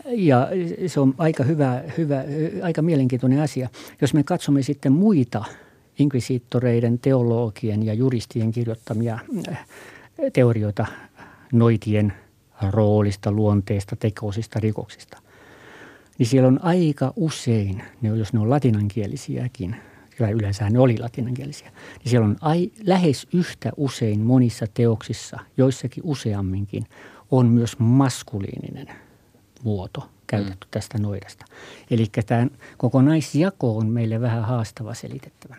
[0.07, 0.49] Ja
[0.87, 2.25] se on aika hyvä, hyvä,
[2.63, 3.69] aika mielenkiintoinen asia.
[4.01, 5.45] Jos me katsomme sitten muita–
[5.99, 9.19] inkvisiittoreiden, teologien ja juristien kirjoittamia
[9.49, 9.67] äh,
[10.33, 10.87] teorioita
[11.53, 12.13] noitien
[12.71, 15.19] roolista, luonteesta, tekoisista, rikoksista.
[16.19, 19.77] Niin siellä on aika usein, ne, jos ne on latinankielisiäkin,
[20.19, 26.05] tai yleensä ne oli latinankielisiä, niin siellä on ai, lähes yhtä usein monissa teoksissa, joissakin
[26.07, 26.87] useamminkin,
[27.31, 28.87] on myös maskuliininen
[29.63, 30.71] muoto käytetty mm.
[30.71, 31.45] tästä noidasta.
[31.91, 35.57] Eli tämä kokonaisjako on meille vähän haastava selitettävä.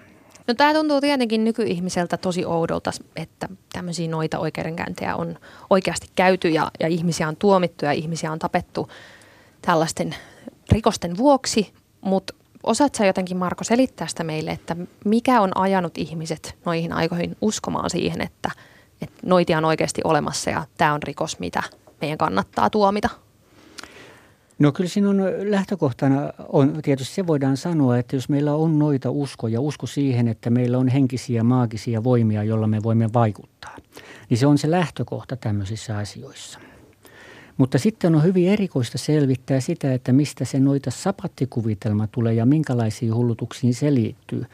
[0.48, 5.40] No tämä tuntuu tietenkin nykyihmiseltä tosi oudolta, että tämmöisiä noita oikeudenkäyntejä on
[5.70, 8.90] oikeasti käyty ja, ja ihmisiä on tuomittu ja ihmisiä on tapettu
[9.62, 10.16] tällaisten
[10.72, 12.34] rikosten vuoksi, mutta
[12.64, 14.76] osaat sä jotenkin Marko selittää sitä meille, että
[15.06, 18.52] mikä on ajanut ihmiset noihin aikoihin uskomaan siihen, että,
[19.02, 21.64] että noitia on oikeasti olemassa ja tämä on rikos, mitä
[22.02, 23.10] meidän kannattaa tuomita?
[24.64, 29.12] No kyllä siinä on lähtökohtana, on, tietysti se voidaan sanoa, että jos meillä on noita
[29.12, 33.76] uskoja, usko siihen, että meillä on henkisiä, maagisia voimia, joilla me voimme vaikuttaa,
[34.30, 36.60] niin se on se lähtökohta tämmöisissä asioissa.
[37.58, 43.16] Mutta sitten on hyvin erikoista selvittää sitä, että mistä se noita sapattikuvitelma tulee ja minkälaisiin
[43.16, 44.46] hullutuksiin se liittyy.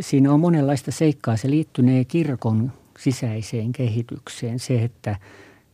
[0.00, 1.36] Siinä on monenlaista seikkaa.
[1.36, 4.58] Se liittynee kirkon sisäiseen kehitykseen.
[4.58, 5.16] Se, että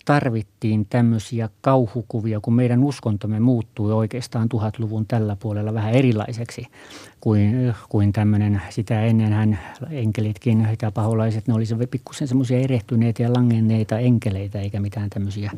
[0.05, 6.67] tarvittiin tämmöisiä kauhukuvia, kun meidän uskontomme muuttui oikeastaan tuhatluvun tällä puolella vähän erilaiseksi
[7.21, 9.59] kuin, kuin tämmöinen sitä ennenhän
[9.91, 15.51] enkelitkin ja paholaiset, ne olisivat pikkusen semmoisia erehtyneitä ja langenneita enkeleitä eikä mitään tämmöisiä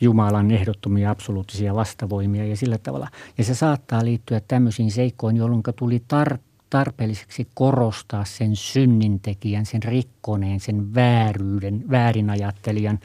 [0.00, 3.08] Jumalan ehdottomia absoluuttisia vastavoimia ja sillä tavalla.
[3.38, 6.38] Ja se saattaa liittyä tämmöisiin seikkoihin, jolloin tuli tar-
[6.70, 12.98] tarpeelliseksi korostaa sen synnintekijän, sen rikkoneen, sen vääryyden, väärinajattelijan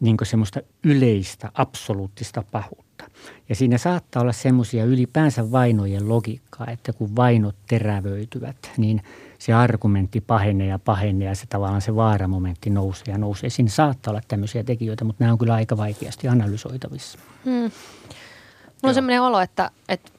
[0.00, 3.04] niin semmoista yleistä, absoluuttista pahuutta.
[3.48, 9.02] Ja siinä saattaa olla semmoisia ylipäänsä vainojen logiikkaa, että kun vainot terävöityvät, niin
[9.38, 13.50] se argumentti pahenee ja pahenee ja se tavallaan se vaaramomentti nousee ja nousee.
[13.50, 17.18] Siinä saattaa olla tämmöisiä tekijöitä, mutta nämä on kyllä aika vaikeasti analysoitavissa.
[17.44, 17.52] Hmm.
[17.52, 17.70] Mulla
[18.82, 20.10] on sellainen olo, että, että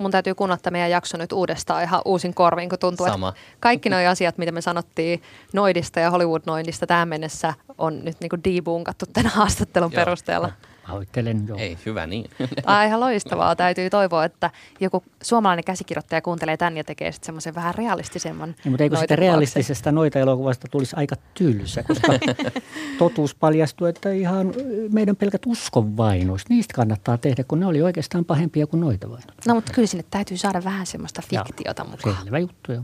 [0.00, 3.28] mun täytyy kuunnella meidän jakso nyt uudestaan ihan uusin korviin, kun tuntuu, Sama.
[3.28, 5.22] että kaikki nuo asiat, mitä me sanottiin
[5.52, 10.04] Noidista ja Hollywood-Noidista tähän mennessä, on nyt niin kuin debunkattu tämän haastattelun Joo.
[10.04, 10.52] perusteella.
[10.86, 11.56] Pahoittelen jo.
[11.56, 12.30] Ei, hyvä niin.
[12.62, 13.56] Tämä ihan loistavaa.
[13.56, 14.50] Täytyy toivoa, että
[14.80, 19.16] joku suomalainen käsikirjoittaja kuuntelee tämän ja tekee sitten semmoisen vähän realistisemman niin, Mutta eikö sitä
[19.16, 22.12] realistisesta noita elokuvasta tulisi aika tylsä, koska
[22.98, 24.54] totuus paljastuu, että ihan
[24.92, 29.34] meidän pelkät uskonvainos, niistä kannattaa tehdä, kun ne oli oikeastaan pahempia kuin noita vainot.
[29.46, 32.16] No mutta kyllä sinne täytyy saada vähän semmoista fiktiota Joo, mukaan.
[32.22, 32.82] Selvä juttu jo.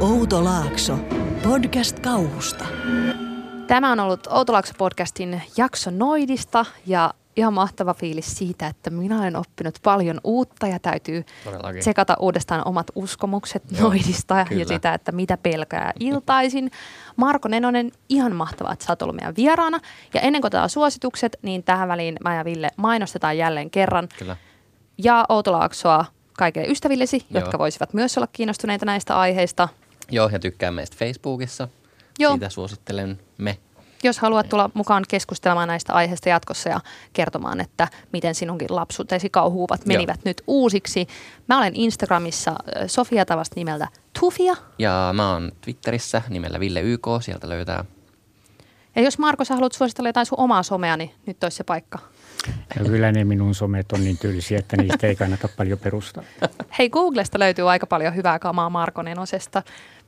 [0.00, 0.98] Outo Laakso,
[1.42, 2.64] podcast kauhusta.
[3.66, 9.78] Tämä on ollut Outolaakso-podcastin jakso Noidista ja ihan mahtava fiilis siitä, että minä olen oppinut
[9.82, 11.80] paljon uutta ja täytyy Todellakin.
[11.80, 14.62] tsekata uudestaan omat uskomukset Joo, noidista kyllä.
[14.62, 16.70] ja sitä, että mitä pelkää iltaisin.
[17.16, 19.80] Marko Nenonen, ihan mahtavaa, että sä oot ollut meidän vieraana.
[20.14, 24.08] Ja ennen kuin otetaan suositukset, niin tähän väliin mä ja Ville mainostetaan jälleen kerran.
[24.18, 24.36] Kyllä.
[24.98, 26.04] Ja Outolaaksoa
[26.38, 27.40] kaikille ystävillesi, Joo.
[27.40, 29.68] jotka voisivat myös olla kiinnostuneita näistä aiheista.
[30.10, 31.68] Joo, ja tykkää meistä Facebookissa.
[32.18, 32.32] Joo.
[32.32, 33.58] Siitä suosittelen me
[34.04, 36.80] jos haluat tulla mukaan keskustelemaan näistä aiheista jatkossa ja
[37.12, 40.22] kertomaan, että miten sinunkin lapsuutesi kauhuuvat menivät Joo.
[40.24, 41.06] nyt uusiksi.
[41.48, 42.54] Mä olen Instagramissa
[42.86, 43.88] Sofia Tavasta nimeltä
[44.20, 44.56] Tufia.
[44.78, 47.84] Ja mä oon Twitterissä nimellä Ville YK, sieltä löytää.
[48.96, 51.98] Ja jos Marko, sä haluat suositella jotain sun omaa somea, niin nyt olisi se paikka.
[52.78, 56.22] Ja kyllä ne minun somet on niin tylsiä, että niistä ei kannata paljon perustaa.
[56.78, 59.62] Hei, Googlesta löytyy aika paljon hyvää kamaa Marko Nenosesta.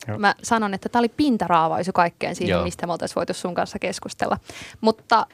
[0.09, 0.19] Joo.
[0.19, 2.65] Mä sanon, että tämä oli pintaraavaisu kaikkeen siihen, Joo.
[2.65, 4.39] mistä me oltaisiin voitu sun kanssa keskustella.
[4.81, 5.27] Mutta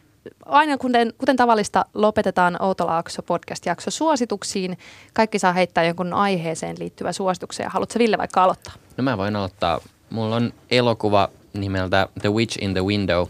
[0.47, 4.79] aina kuten, kuten tavallista lopetetaan Outolaakso podcast-jakso suosituksiin.
[5.13, 7.71] Kaikki saa heittää jonkun aiheeseen liittyvä suosituksen.
[7.71, 8.75] Haluatko Ville vaikka aloittaa?
[8.97, 9.81] No mä voin aloittaa.
[10.11, 13.27] Mulla on elokuva nimeltä The Witch in the Window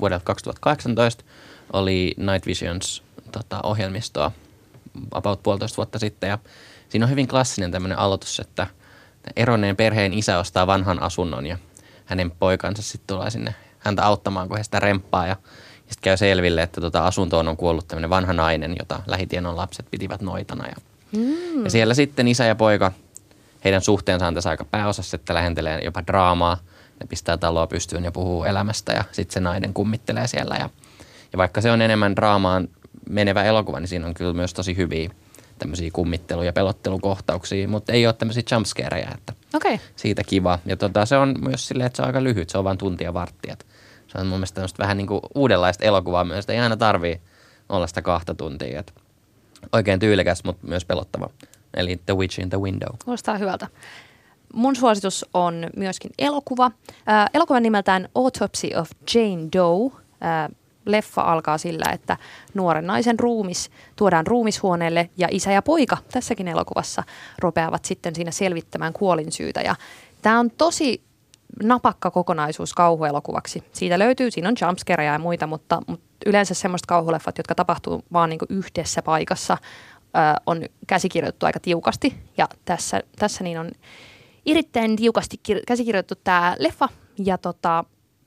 [0.00, 1.24] vuodelta 2018.
[1.72, 3.02] Oli Night Visions
[3.32, 4.32] tota, ohjelmistoa
[5.10, 6.38] about puolitoista vuotta sitten ja
[6.88, 8.66] siinä on hyvin klassinen tämmöinen aloitus, että–
[9.36, 11.58] eronneen perheen isä ostaa vanhan asunnon ja
[12.04, 15.36] hänen poikansa sitten tulee sinne häntä auttamaan, kun he sitä remppaa ja,
[15.76, 20.20] sitten käy selville, että tota asuntoon on kuollut tämmöinen vanha nainen, jota lähitienon lapset pitivät
[20.20, 20.68] noitana.
[20.68, 20.74] Ja,
[21.12, 21.64] mm.
[21.64, 22.92] ja siellä sitten isä ja poika,
[23.64, 26.58] heidän suhteensa on tässä aika pääosassa, että lähentelee jopa draamaa.
[27.00, 30.56] Ne pistää taloa pystyyn ja puhuu elämästä ja sitten se nainen kummittelee siellä.
[30.58, 30.70] Ja,
[31.32, 32.68] ja vaikka se on enemmän draamaan
[33.08, 35.10] menevä elokuva, niin siinä on kyllä myös tosi hyviä
[35.58, 39.78] tämmöisiä kummittelu- ja pelottelukohtauksia, mutta ei ole tämmöisiä jumpscareja, että okay.
[39.96, 40.58] siitä kiva.
[40.66, 43.14] Ja tota, se on myös silleen, että se on aika lyhyt, se on vain tuntia
[43.14, 43.56] varttia.
[44.08, 47.20] Se on mun mielestä vähän niin kuin uudenlaista elokuvaa myös, ei aina tarvii
[47.68, 48.80] olla sitä kahta tuntia.
[48.80, 48.92] Että
[49.72, 51.30] oikein tyylikäs, mutta myös pelottava.
[51.74, 52.96] Eli The Witch in the Window.
[53.04, 53.68] Kuulostaa hyvältä.
[54.54, 56.64] Mun suositus on myöskin elokuva.
[57.08, 59.92] Äh, elokuvan nimeltään Autopsy of Jane Doe.
[60.24, 60.48] Äh,
[60.86, 62.16] leffa alkaa sillä, että
[62.54, 67.02] nuoren naisen ruumis tuodaan ruumishuoneelle ja isä ja poika tässäkin elokuvassa
[67.38, 69.60] ropeavat sitten siinä selvittämään kuolinsyytä.
[69.60, 69.74] Ja
[70.22, 71.02] tämä on tosi
[71.62, 73.64] napakka kokonaisuus kauhuelokuvaksi.
[73.72, 78.30] Siitä löytyy, siinä on jumpscareja ja muita, mutta, mutta yleensä semmoista kauhuleffat, jotka tapahtuu vaan
[78.30, 82.14] niin yhdessä paikassa, ö, on käsikirjoitettu aika tiukasti.
[82.36, 83.70] Ja tässä, tässä niin on
[84.46, 86.88] erittäin tiukasti kir- käsikirjoitettu tämä leffa.
[87.18, 87.84] Ja tota,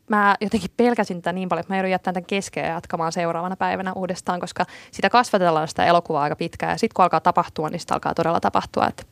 [0.10, 3.56] mä jotenkin pelkäsin tätä niin paljon, että mä joudun jättämään tämän kesken ja jatkamaan seuraavana
[3.56, 6.72] päivänä uudestaan, koska sitä kasvatetaan sitä elokuvaa aika pitkään.
[6.72, 8.88] Ja sitten kun alkaa tapahtua, niin sitä alkaa todella tapahtua.
[8.88, 9.04] Että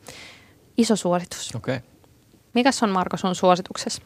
[0.76, 1.54] iso suositus.
[1.56, 1.76] Okei.
[1.76, 1.88] Okay.
[2.54, 4.02] Mikäs on Marko sun suosituksessa?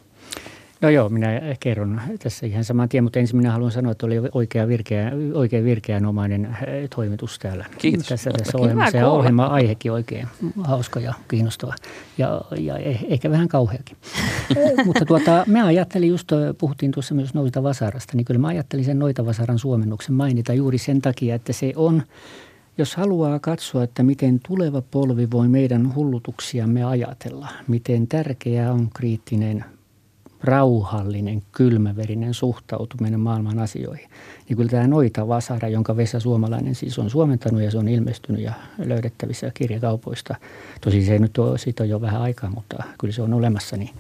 [0.81, 1.29] No joo, minä
[1.61, 5.65] kerron tässä ihan saman tien, mutta ensin minä haluan sanoa, että oli oikea virkeä, oikein
[5.65, 7.67] virkeänomainen eh, toimitus täällä.
[7.79, 8.07] Kiitos.
[8.07, 10.29] Tässä, tässä ohjelmassa ja ohjelma-aihekin oikein
[10.65, 11.75] hauska ja kiinnostava
[12.19, 13.97] ja, ja eh- ehkä vähän kauheakin.
[14.87, 18.85] Mutta tuota, mä ajattelin just, eh, puhuttiin tuossa myös Noita Vasarasta, niin kyllä mä ajattelin
[18.85, 22.03] sen Noita Vasaran suomennuksen mainita juuri sen takia, että se on
[22.79, 29.65] jos haluaa katsoa, että miten tuleva polvi voi meidän hullutuksiamme ajatella, miten tärkeää on kriittinen
[30.43, 34.11] rauhallinen, kylmäverinen suhtautuminen maailman asioihin.
[34.49, 38.43] Niin kyllä tämä Noita Vasara, jonka Vesa Suomalainen siis on suomentanut ja se on ilmestynyt
[38.43, 40.35] ja löydettävissä kirjakaupoista.
[40.81, 43.77] Tosi se ei nyt ole, siitä on jo vähän aikaa, mutta kyllä se on olemassa,
[43.77, 43.91] niin,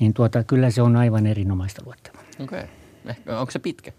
[0.00, 2.22] niin tuota, kyllä se on aivan erinomaista luettavaa.
[2.44, 2.64] Okei.
[3.04, 3.36] Okay.
[3.36, 3.92] Onko se pitkä?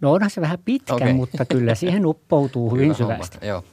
[0.00, 1.12] No onhan se vähän pitkä, Okei.
[1.12, 3.38] mutta kyllä siihen uppoutuu hyvin syvästi.
[3.40, 3.48] homma.
[3.48, 3.64] Joo.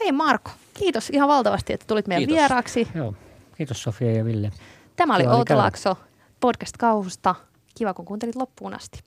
[0.00, 2.36] Hei Marko, kiitos ihan valtavasti, että tulit meidän Kiitos.
[2.36, 2.88] vieraaksi.
[2.94, 3.14] Joo.
[3.56, 4.50] Kiitos Sofia ja Ville.
[4.96, 5.58] Tämä oli Outo käydä.
[5.58, 5.96] Laakso
[6.40, 7.34] podcast kauhusta.
[7.78, 8.98] Kiva, kun kuuntelit loppuun asti.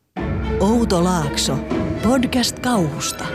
[0.59, 1.55] Outo Laakso.
[2.03, 3.25] Podcast kauhusta.